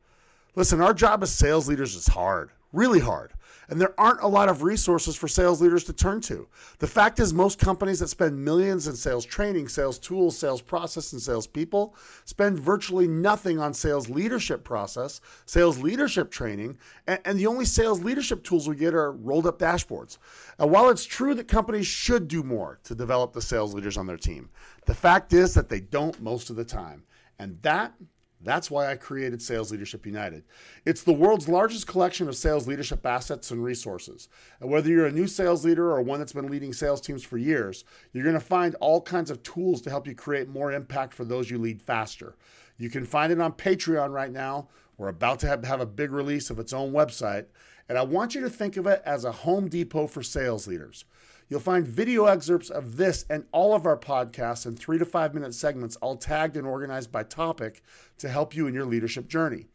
[0.53, 3.33] Listen, our job as sales leaders is hard, really hard
[3.69, 6.47] and there aren't a lot of resources for sales leaders to turn to.
[6.79, 11.13] The fact is, most companies that spend millions in sales training, sales tools, sales process,
[11.13, 11.95] and sales people
[12.25, 18.03] spend virtually nothing on sales leadership process, sales leadership training, and, and the only sales
[18.03, 20.17] leadership tools we get are rolled up dashboards.
[20.57, 24.07] And while it's true that companies should do more to develop the sales leaders on
[24.07, 24.49] their team,
[24.85, 27.03] the fact is that they don't most of the time.
[27.37, 27.93] And that
[28.41, 30.43] that's why I created Sales Leadership United.
[30.85, 34.29] It's the world's largest collection of sales leadership assets and resources.
[34.61, 37.37] And whether you're a new sales leader or one that's been leading sales teams for
[37.37, 37.83] years,
[38.13, 41.25] you're going to find all kinds of tools to help you create more impact for
[41.25, 42.35] those you lead faster.
[42.77, 44.69] You can find it on Patreon right now.
[44.97, 47.45] We're about to have, a big release of its own website.
[47.89, 51.05] And I want you to think of it as a Home Depot for sales leaders.
[51.49, 55.33] You'll find video excerpts of this and all of our podcasts in three to five
[55.33, 57.81] minute segments, all tagged and organized by topic
[58.19, 59.65] to help you in your leadership journey.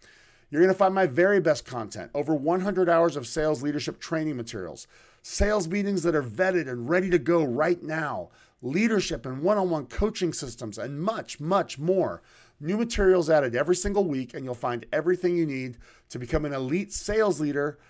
[0.51, 4.37] You're going to find my very best content over 100 hours of sales leadership training
[4.37, 4.87] materials,
[5.23, 8.31] sales meetings that are vetted and ready to go right now,
[8.63, 12.23] leadership and one on one coaching systems, and much, much more.
[12.61, 15.77] New materials added every single week, and you'll find everything you need
[16.09, 17.81] to become an elite sales leader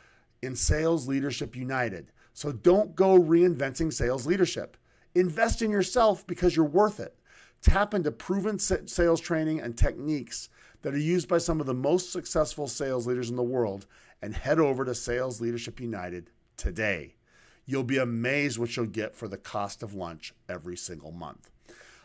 [0.41, 2.13] in Sales Leadership United.
[2.35, 4.77] So don't go reinventing sales leadership.
[5.15, 7.17] Invest in yourself because you're worth it.
[7.63, 10.51] Tap into proven sales training and techniques
[10.83, 13.87] that are used by some of the most successful sales leaders in the world
[14.21, 17.15] and head over to Sales Leadership United today.
[17.67, 21.51] You'll be amazed what you'll get for the cost of lunch every single month.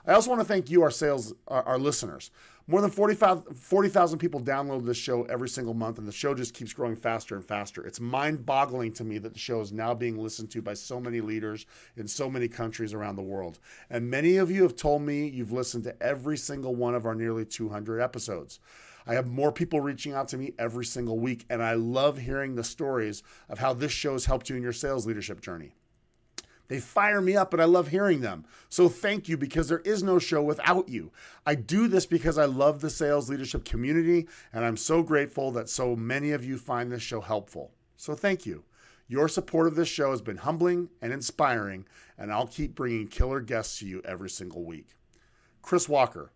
[0.06, 2.32] I also want to thank you, our sales, our, our listeners.
[2.70, 6.54] More than 40,000 40, people download this show every single month, and the show just
[6.54, 7.84] keeps growing faster and faster.
[7.84, 11.00] It's mind boggling to me that the show is now being listened to by so
[11.00, 11.66] many leaders
[11.98, 13.58] in so many countries around the world.
[13.90, 17.16] And many of you have told me you've listened to every single one of our
[17.16, 18.60] nearly 200 episodes.
[19.08, 22.54] I have more people reaching out to me every single week, and I love hearing
[22.54, 25.74] the stories of how this show has helped you in your sales leadership journey.
[26.70, 28.46] They fire me up, and I love hearing them.
[28.70, 31.12] So thank you because there is no show without you.
[31.46, 35.68] I do this because I love the sales leadership community, and I'm so grateful that
[35.68, 37.72] so many of you find this show helpful.
[37.98, 38.64] So thank you.
[39.08, 43.42] Your support of this show has been humbling and inspiring, and I'll keep bringing killer
[43.42, 44.90] guests to you every single week.
[45.64, 46.32] Chris Walker,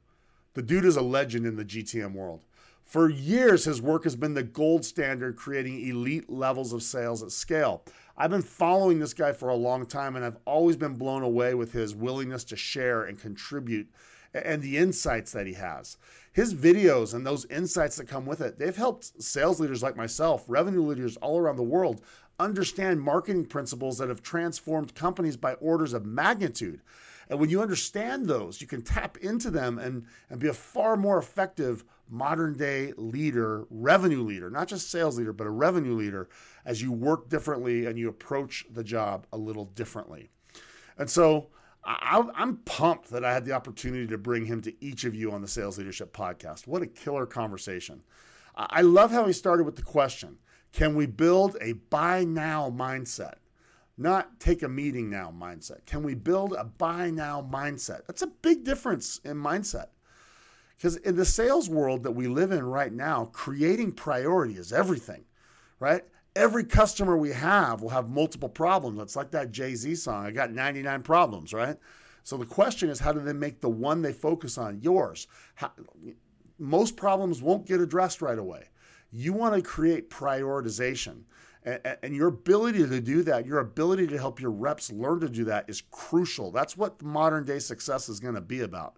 [0.56, 2.44] the dude is a legend in the GTM world.
[2.86, 7.32] For years, his work has been the gold standard, creating elite levels of sales at
[7.32, 7.84] scale.
[8.16, 11.56] I've been following this guy for a long time, and I've always been blown away
[11.56, 13.90] with his willingness to share and contribute
[14.34, 15.98] and the insights that he has.
[16.32, 20.44] His videos and those insights that come with it, they've helped sales leaders like myself,
[20.48, 22.02] revenue leaders all around the world,
[22.40, 26.82] understand marketing principles that have transformed companies by orders of magnitude.
[27.30, 30.98] And when you understand those, you can tap into them and, and be a far
[30.98, 31.84] more effective
[32.14, 36.30] modern day leader, revenue leader, not just sales leader, but a revenue leader
[36.64, 40.30] as you work differently and you approach the job a little differently.
[40.98, 41.48] And so
[41.84, 45.32] I, am pumped that I had the opportunity to bring him to each of you
[45.32, 46.68] on the Sales Leadership Podcast.
[46.68, 48.04] What a killer conversation.
[48.56, 50.38] I love how he started with the question
[50.72, 53.36] Can we build a buy now mindset?
[53.98, 55.86] Not take a meeting now mindset.
[55.88, 58.06] Can we build a buy now mindset?
[58.06, 59.88] That's a big difference in mindset.
[60.84, 65.24] Because in the sales world that we live in right now, creating priority is everything,
[65.80, 66.04] right?
[66.36, 69.00] Every customer we have will have multiple problems.
[69.00, 71.78] It's like that Jay Z song, I got 99 problems, right?
[72.24, 75.28] So the question is, how do they make the one they focus on yours?
[75.56, 75.72] How,
[76.60, 78.66] most problems won't get addressed right away.
[79.10, 81.22] You want to create prioritization.
[81.64, 85.30] And, and, your ability to do that, your ability to help your reps learn to
[85.30, 86.52] do that is crucial.
[86.52, 88.98] That's what modern day success is going to be about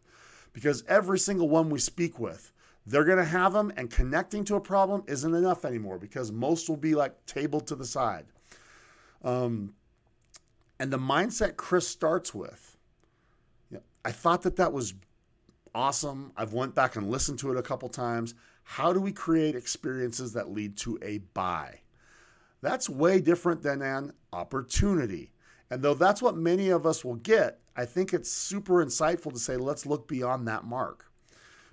[0.56, 2.54] because every single one we speak with,
[2.86, 6.70] they're going to have them, and connecting to a problem isn't enough anymore because most
[6.70, 8.26] will be like tabled to the side.
[9.22, 9.74] Um,
[10.80, 12.78] and the mindset Chris starts with,
[13.70, 14.94] you know, I thought that that was
[15.74, 16.32] awesome.
[16.38, 18.34] I've went back and listened to it a couple times.
[18.64, 21.82] How do we create experiences that lead to a buy?
[22.62, 25.34] That's way different than an opportunity.
[25.70, 29.40] And though that's what many of us will get, I think it's super insightful to
[29.40, 31.06] say, let's look beyond that mark.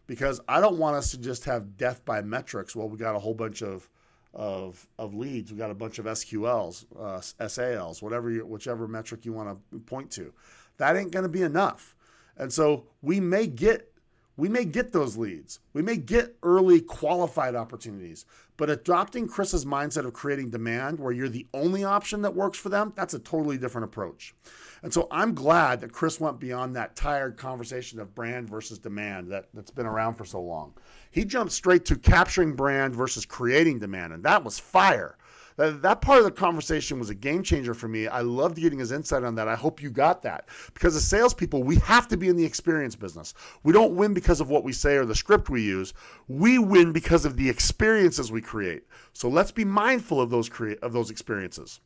[0.06, 2.74] Because I don't want us to just have death by metrics.
[2.74, 3.88] Well, we got a whole bunch of
[4.34, 5.52] of, of leads.
[5.52, 9.78] We got a bunch of SQLs, uh, SALs, whatever you, whichever metric you want to
[9.80, 10.32] point to.
[10.78, 11.94] that ain't going to be enough.
[12.36, 13.91] And so we may get
[14.36, 15.60] we may get those leads.
[15.74, 18.24] We may get early qualified opportunities,
[18.56, 22.68] but adopting Chris's mindset of creating demand where you're the only option that works for
[22.68, 24.34] them, that's a totally different approach.
[24.82, 29.30] And so I'm glad that Chris went beyond that tired conversation of brand versus demand
[29.30, 30.72] that, that's been around for so long.
[31.10, 35.16] He jumped straight to capturing brand versus creating demand, and that was fire.
[35.56, 38.06] That, that part of the conversation was a game changer for me.
[38.06, 39.48] I loved getting his insight on that.
[39.48, 40.48] I hope you got that.
[40.74, 43.34] Because as salespeople, we have to be in the experience business.
[43.62, 45.92] We don't win because of what we say or the script we use.
[46.28, 48.84] We win because of the experiences we create.
[49.12, 51.80] So let's be mindful of those crea- of those experiences.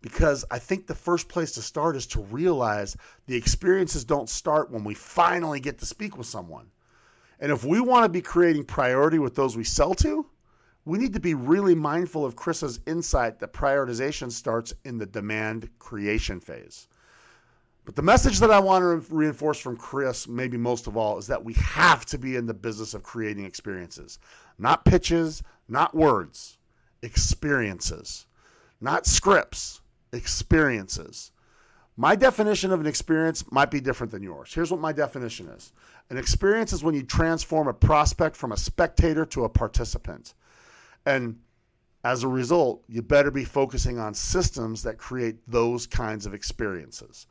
[0.00, 2.96] Because I think the first place to start is to realize
[3.26, 6.70] the experiences don't start when we finally get to speak with someone.
[7.40, 10.26] And if we want to be creating priority with those we sell to,
[10.88, 15.68] we need to be really mindful of Chris's insight that prioritization starts in the demand
[15.78, 16.88] creation phase.
[17.84, 21.26] But the message that I want to reinforce from Chris, maybe most of all, is
[21.26, 24.18] that we have to be in the business of creating experiences,
[24.58, 26.56] not pitches, not words,
[27.02, 28.26] experiences,
[28.80, 29.82] not scripts,
[30.14, 31.32] experiences.
[31.98, 34.54] My definition of an experience might be different than yours.
[34.54, 35.72] Here's what my definition is
[36.08, 40.32] an experience is when you transform a prospect from a spectator to a participant.
[41.06, 41.40] And
[42.04, 47.26] as a result, you better be focusing on systems that create those kinds of experiences.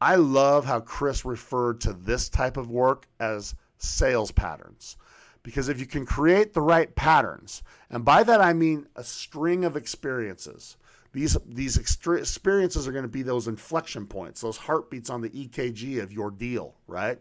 [0.00, 4.96] I love how Chris referred to this type of work as sales patterns.
[5.42, 9.64] Because if you can create the right patterns, and by that I mean a string
[9.64, 10.76] of experiences,
[11.12, 16.02] these, these experiences are going to be those inflection points, those heartbeats on the EKG
[16.02, 17.20] of your deal, right?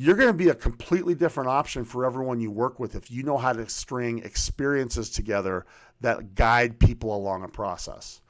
[0.00, 3.22] You're going to be a completely different option for everyone you work with if you
[3.22, 5.66] know how to string experiences together
[6.00, 8.22] that guide people along a process.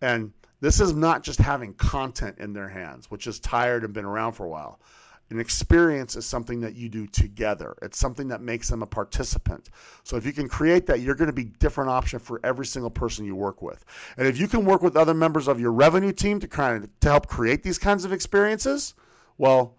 [0.00, 4.06] And this is not just having content in their hands, which is tired and been
[4.06, 4.80] around for a while.
[5.28, 7.76] An experience is something that you do together.
[7.82, 9.68] It's something that makes them a participant.
[10.04, 12.64] So if you can create that, you're going to be a different option for every
[12.64, 13.84] single person you work with.
[14.16, 17.00] And if you can work with other members of your revenue team to kind of
[17.00, 18.94] to help create these kinds of experiences,
[19.36, 19.74] well,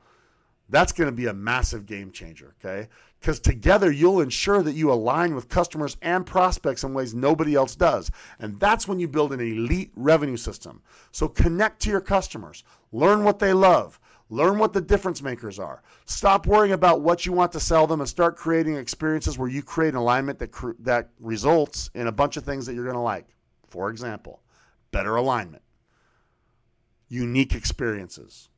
[0.70, 2.90] that's going to be a massive game changer, okay?
[3.20, 7.76] Because together you'll ensure that you align with customers and prospects in ways nobody else
[7.76, 8.12] does.
[8.40, 10.82] And that's when you build an elite revenue system.
[11.12, 14.00] So connect to your customers, learn what they love,
[14.30, 15.82] learn what the difference makers are.
[16.06, 19.64] Stop worrying about what you want to sell them and start creating experiences where you
[19.64, 22.96] create an alignment that, cr- that results in a bunch of things that you're going
[22.96, 23.28] to like.
[23.68, 24.42] For example,
[24.92, 25.64] better alignment,
[27.08, 28.50] unique experiences,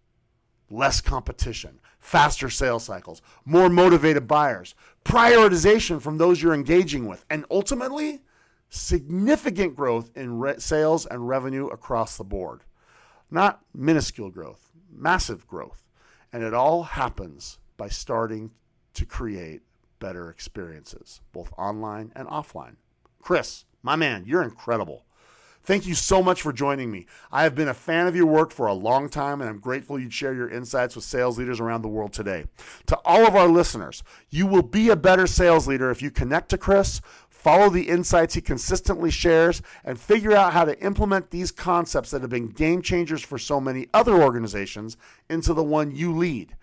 [0.70, 4.76] less competition faster sales cycles, more motivated buyers,
[5.06, 8.22] prioritization from those you're engaging with, and ultimately,
[8.70, 12.64] significant growth in re- sales and revenue across the board.
[13.30, 15.84] Not minuscule growth, massive growth.
[16.34, 18.52] And it all happens by starting
[18.94, 19.62] to create
[20.00, 22.76] better experiences, both online and offline.
[23.22, 25.06] Chris, my man, you're incredible.
[25.64, 27.06] Thank you so much for joining me.
[27.32, 30.00] I have been a fan of your work for a long time, and I'm grateful
[30.00, 32.46] you'd share your insights with sales leaders around the world today.
[32.88, 34.02] To all of our listeners,
[34.32, 37.00] you will be a better sales leader if you connect to Chris,
[37.30, 42.22] follow the insights he consistently shares, and figure out how to implement these concepts that
[42.22, 44.98] have been game changers for so many other organizations
[45.30, 46.56] into the one you lead.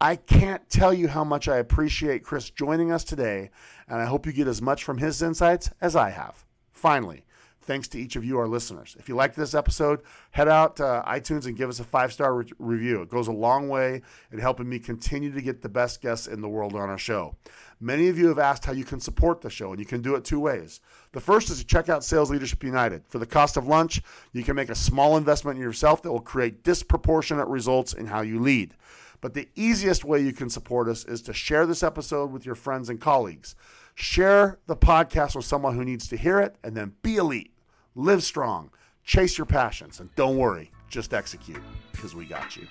[0.00, 3.50] I can't tell you how much I appreciate Chris joining us today,
[3.86, 6.46] and I hope you get as much from his insights as I have.
[6.72, 7.25] Finally,
[7.66, 8.96] Thanks to each of you, our listeners.
[8.96, 12.32] If you liked this episode, head out to iTunes and give us a five star
[12.32, 13.02] re- review.
[13.02, 16.40] It goes a long way in helping me continue to get the best guests in
[16.40, 17.34] the world on our show.
[17.80, 20.14] Many of you have asked how you can support the show, and you can do
[20.14, 20.80] it two ways.
[21.10, 23.02] The first is to check out Sales Leadership United.
[23.08, 24.00] For the cost of lunch,
[24.32, 28.20] you can make a small investment in yourself that will create disproportionate results in how
[28.20, 28.74] you lead.
[29.20, 32.54] But the easiest way you can support us is to share this episode with your
[32.54, 33.56] friends and colleagues.
[33.96, 37.55] Share the podcast with someone who needs to hear it, and then be elite
[37.96, 38.70] live strong,
[39.04, 42.68] chase your passions, and don't worry, just execute because we got you.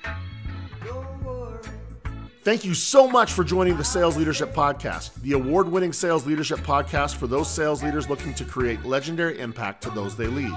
[2.44, 6.60] Thank you so much for joining the Sales Leadership Podcast, the award winning sales leadership
[6.60, 10.54] podcast for those sales leaders looking to create legendary impact to those they lead.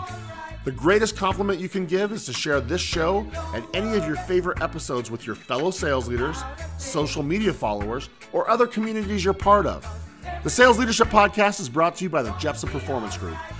[0.66, 4.16] The greatest compliment you can give is to share this show and any of your
[4.16, 6.42] favorite episodes with your fellow sales leaders,
[6.76, 9.86] social media followers, or other communities you're part of.
[10.44, 13.38] The Sales Leadership Podcast is brought to you by the Jeppsen Performance Group.